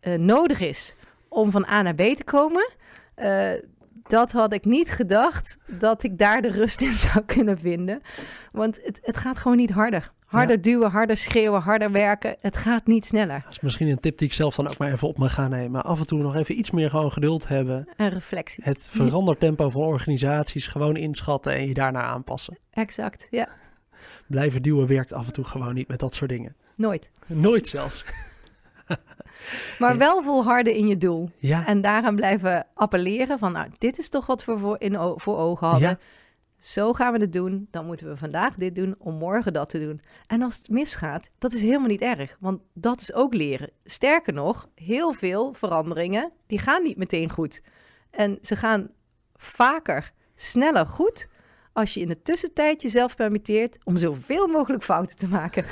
eh, 0.00 0.14
nodig 0.14 0.60
is 0.60 0.94
om 1.28 1.50
van 1.50 1.66
A 1.68 1.82
naar 1.82 1.94
B 1.94 1.98
te 2.02 2.24
komen. 2.24 2.72
eh, 3.14 3.52
dat 4.02 4.32
had 4.32 4.52
ik 4.52 4.64
niet 4.64 4.90
gedacht 4.90 5.56
dat 5.66 6.02
ik 6.02 6.18
daar 6.18 6.42
de 6.42 6.50
rust 6.50 6.80
in 6.80 6.92
zou 7.08 7.24
kunnen 7.24 7.58
vinden. 7.58 8.00
Want 8.52 8.80
het, 8.82 8.98
het 9.02 9.16
gaat 9.16 9.38
gewoon 9.38 9.56
niet 9.56 9.70
harder. 9.70 10.12
Harder 10.30 10.60
duwen, 10.62 10.90
harder 10.90 11.16
schreeuwen, 11.16 11.60
harder 11.60 11.90
werken. 11.90 12.36
Het 12.40 12.56
gaat 12.56 12.86
niet 12.86 13.06
sneller. 13.06 13.40
dat 13.44 13.50
is 13.50 13.60
misschien 13.60 13.88
een 13.88 14.00
tip 14.00 14.18
die 14.18 14.26
ik 14.28 14.34
zelf 14.34 14.54
dan 14.54 14.68
ook 14.68 14.78
maar 14.78 14.92
even 14.92 15.08
op 15.08 15.18
me 15.18 15.28
ga 15.28 15.48
nemen. 15.48 15.82
Af 15.84 15.98
en 15.98 16.06
toe 16.06 16.22
nog 16.22 16.36
even 16.36 16.58
iets 16.58 16.70
meer 16.70 16.90
gewoon 16.90 17.12
geduld 17.12 17.48
hebben. 17.48 17.88
En 17.96 18.08
reflectie. 18.08 18.64
Het 18.64 18.88
verandertempo 18.90 19.70
van 19.70 19.80
organisaties 19.82 20.66
gewoon 20.66 20.96
inschatten 20.96 21.52
en 21.52 21.66
je 21.68 21.74
daarna 21.74 22.02
aanpassen. 22.02 22.58
Exact. 22.72 23.26
Ja, 23.30 23.48
Blijven 24.26 24.62
duwen 24.62 24.86
werkt 24.86 25.12
af 25.12 25.26
en 25.26 25.32
toe 25.32 25.44
gewoon 25.44 25.74
niet 25.74 25.88
met 25.88 25.98
dat 25.98 26.14
soort 26.14 26.30
dingen. 26.30 26.54
nooit. 26.74 27.10
Nooit 27.26 27.68
zelfs. 27.68 28.04
Maar 29.78 29.98
wel 29.98 30.22
volharden 30.22 30.74
in 30.74 30.86
je 30.88 30.98
doel. 30.98 31.30
Ja, 31.38 31.66
En 31.66 31.80
daaraan 31.80 32.14
blijven 32.16 32.66
appelleren 32.74 33.38
van, 33.38 33.52
nou, 33.52 33.68
dit 33.78 33.98
is 33.98 34.08
toch 34.08 34.26
wat 34.26 34.44
we 34.44 34.58
voor, 34.58 34.76
in, 34.78 34.96
voor 35.16 35.36
ogen 35.38 35.66
hadden. 35.68 35.88
Ja. 35.88 35.98
Zo 36.60 36.92
gaan 36.92 37.12
we 37.12 37.18
het 37.18 37.32
doen. 37.32 37.68
Dan 37.70 37.86
moeten 37.86 38.08
we 38.08 38.16
vandaag 38.16 38.54
dit 38.54 38.74
doen 38.74 38.94
om 38.98 39.14
morgen 39.14 39.52
dat 39.52 39.68
te 39.68 39.78
doen. 39.78 40.00
En 40.26 40.42
als 40.42 40.56
het 40.56 40.68
misgaat, 40.68 41.30
dat 41.38 41.52
is 41.52 41.62
helemaal 41.62 41.88
niet 41.88 42.00
erg. 42.00 42.36
Want 42.40 42.60
dat 42.74 43.00
is 43.00 43.12
ook 43.12 43.34
leren. 43.34 43.70
Sterker 43.84 44.32
nog, 44.32 44.68
heel 44.74 45.12
veel 45.12 45.52
veranderingen, 45.54 46.32
die 46.46 46.58
gaan 46.58 46.82
niet 46.82 46.96
meteen 46.96 47.30
goed. 47.30 47.62
En 48.10 48.38
ze 48.42 48.56
gaan 48.56 48.90
vaker, 49.34 50.12
sneller 50.34 50.86
goed... 50.86 51.28
als 51.72 51.94
je 51.94 52.00
in 52.00 52.08
de 52.08 52.22
tussentijd 52.22 52.82
jezelf 52.82 53.16
permitteert 53.16 53.78
om 53.84 53.96
zoveel 53.96 54.46
mogelijk 54.46 54.82
fouten 54.82 55.16
te 55.16 55.28
maken. 55.28 55.64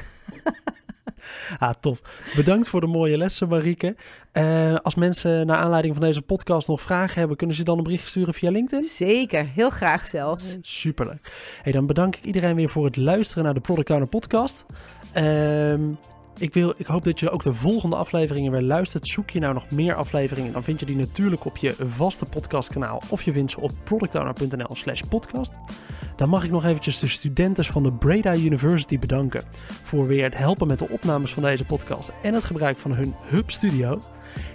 Ah, 1.58 1.74
tof. 1.80 2.00
Bedankt 2.36 2.68
voor 2.68 2.80
de 2.80 2.86
mooie 2.86 3.18
lessen, 3.18 3.48
Marieke. 3.48 3.96
Eh, 4.32 4.74
als 4.74 4.94
mensen 4.94 5.46
naar 5.46 5.56
aanleiding 5.56 5.94
van 5.94 6.04
deze 6.04 6.22
podcast 6.22 6.68
nog 6.68 6.80
vragen 6.80 7.18
hebben, 7.18 7.36
kunnen 7.36 7.56
ze 7.56 7.64
dan 7.64 7.78
een 7.78 7.84
bericht 7.84 8.08
sturen 8.08 8.34
via 8.34 8.50
LinkedIn? 8.50 8.84
Zeker, 8.84 9.48
heel 9.54 9.70
graag 9.70 10.06
zelfs. 10.06 10.58
Superleuk. 10.60 11.32
Hey, 11.62 11.72
dan 11.72 11.86
bedank 11.86 12.16
ik 12.16 12.24
iedereen 12.24 12.56
weer 12.56 12.68
voor 12.68 12.84
het 12.84 12.96
luisteren 12.96 13.44
naar 13.44 13.54
de 13.54 13.60
Product 13.60 13.90
Owner 13.90 14.08
podcast. 14.08 14.64
Ehm, 15.12 15.80
ik, 16.38 16.54
wil, 16.54 16.74
ik 16.76 16.86
hoop 16.86 17.04
dat 17.04 17.20
je 17.20 17.30
ook 17.30 17.42
de 17.42 17.54
volgende 17.54 17.96
afleveringen 17.96 18.52
weer 18.52 18.62
luistert. 18.62 19.06
Zoek 19.06 19.30
je 19.30 19.40
nou 19.40 19.54
nog 19.54 19.70
meer 19.70 19.94
afleveringen, 19.94 20.52
dan 20.52 20.62
vind 20.62 20.80
je 20.80 20.86
die 20.86 20.96
natuurlijk 20.96 21.44
op 21.44 21.56
je 21.56 21.74
vaste 21.88 22.24
podcastkanaal 22.24 23.02
of 23.08 23.22
je 23.22 23.32
vindt 23.32 23.50
ze 23.50 23.60
op 23.60 23.70
productowner.nl 23.84 24.76
slash 24.76 25.00
podcast. 25.08 25.52
Dan 26.16 26.28
mag 26.28 26.44
ik 26.44 26.50
nog 26.50 26.64
eventjes 26.64 26.98
de 26.98 27.08
studenten 27.08 27.64
van 27.64 27.82
de 27.82 27.92
Breda 27.92 28.34
University 28.34 28.98
bedanken 28.98 29.42
voor 29.82 30.06
weer 30.06 30.24
het 30.24 30.36
helpen 30.36 30.66
met 30.66 30.78
de 30.78 30.88
opnames 30.88 31.34
van 31.34 31.42
deze 31.42 31.64
podcast 31.64 32.12
en 32.22 32.34
het 32.34 32.44
gebruik 32.44 32.78
van 32.78 32.94
hun 32.94 33.14
Hub 33.22 33.50
Studio. 33.50 34.00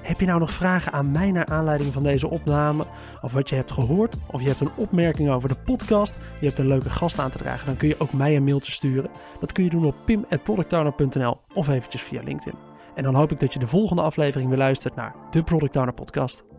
Heb 0.02 0.20
je 0.20 0.26
nou 0.26 0.40
nog 0.40 0.52
vragen 0.52 0.92
aan 0.92 1.12
mij 1.12 1.32
naar 1.32 1.46
aanleiding 1.46 1.94
van 1.94 2.04
deze 2.04 2.30
opname? 2.30 2.84
Of 3.22 3.34
wat 3.34 3.50
je 3.50 3.56
hebt 3.56 3.72
gehoord? 3.72 4.16
Of 4.32 4.42
je 4.42 4.48
hebt 4.48 4.62
een 4.62 4.72
opmerking 4.76 5.30
over 5.30 5.50
de 5.50 5.56
podcast? 5.56 6.18
Je 6.40 6.46
hebt 6.48 6.60
een 6.60 6.68
leuke 6.68 6.90
gast 6.90 7.20
aan 7.20 7.30
te 7.30 7.38
dragen? 7.38 7.66
Dan 7.66 7.78
kun 7.78 7.88
je 7.88 8.00
ook 8.00 8.14
mij 8.14 8.36
een 8.36 8.44
mailtje 8.44 8.72
sturen. 8.72 9.10
Dat 9.40 9.52
kun 9.52 9.64
je 9.64 9.70
doen 9.70 9.86
op 9.86 9.96
pim.productowner.nl 10.06 11.38
of 11.54 11.68
eventjes 11.68 12.02
via 12.02 12.22
LinkedIn. 12.24 12.60
En 12.96 13.04
dan 13.04 13.16
hoop 13.16 13.32
ik 13.32 13.40
dat 13.40 13.54
je 13.54 13.60
de 13.60 13.68
volgende 13.68 14.02
aflevering 14.02 14.50
weer 14.50 14.58
luistert 14.58 14.96
naar 14.96 15.16
de 15.32 15.44
Product 15.44 15.76
Owner 15.76 15.94
podcast. 15.94 16.53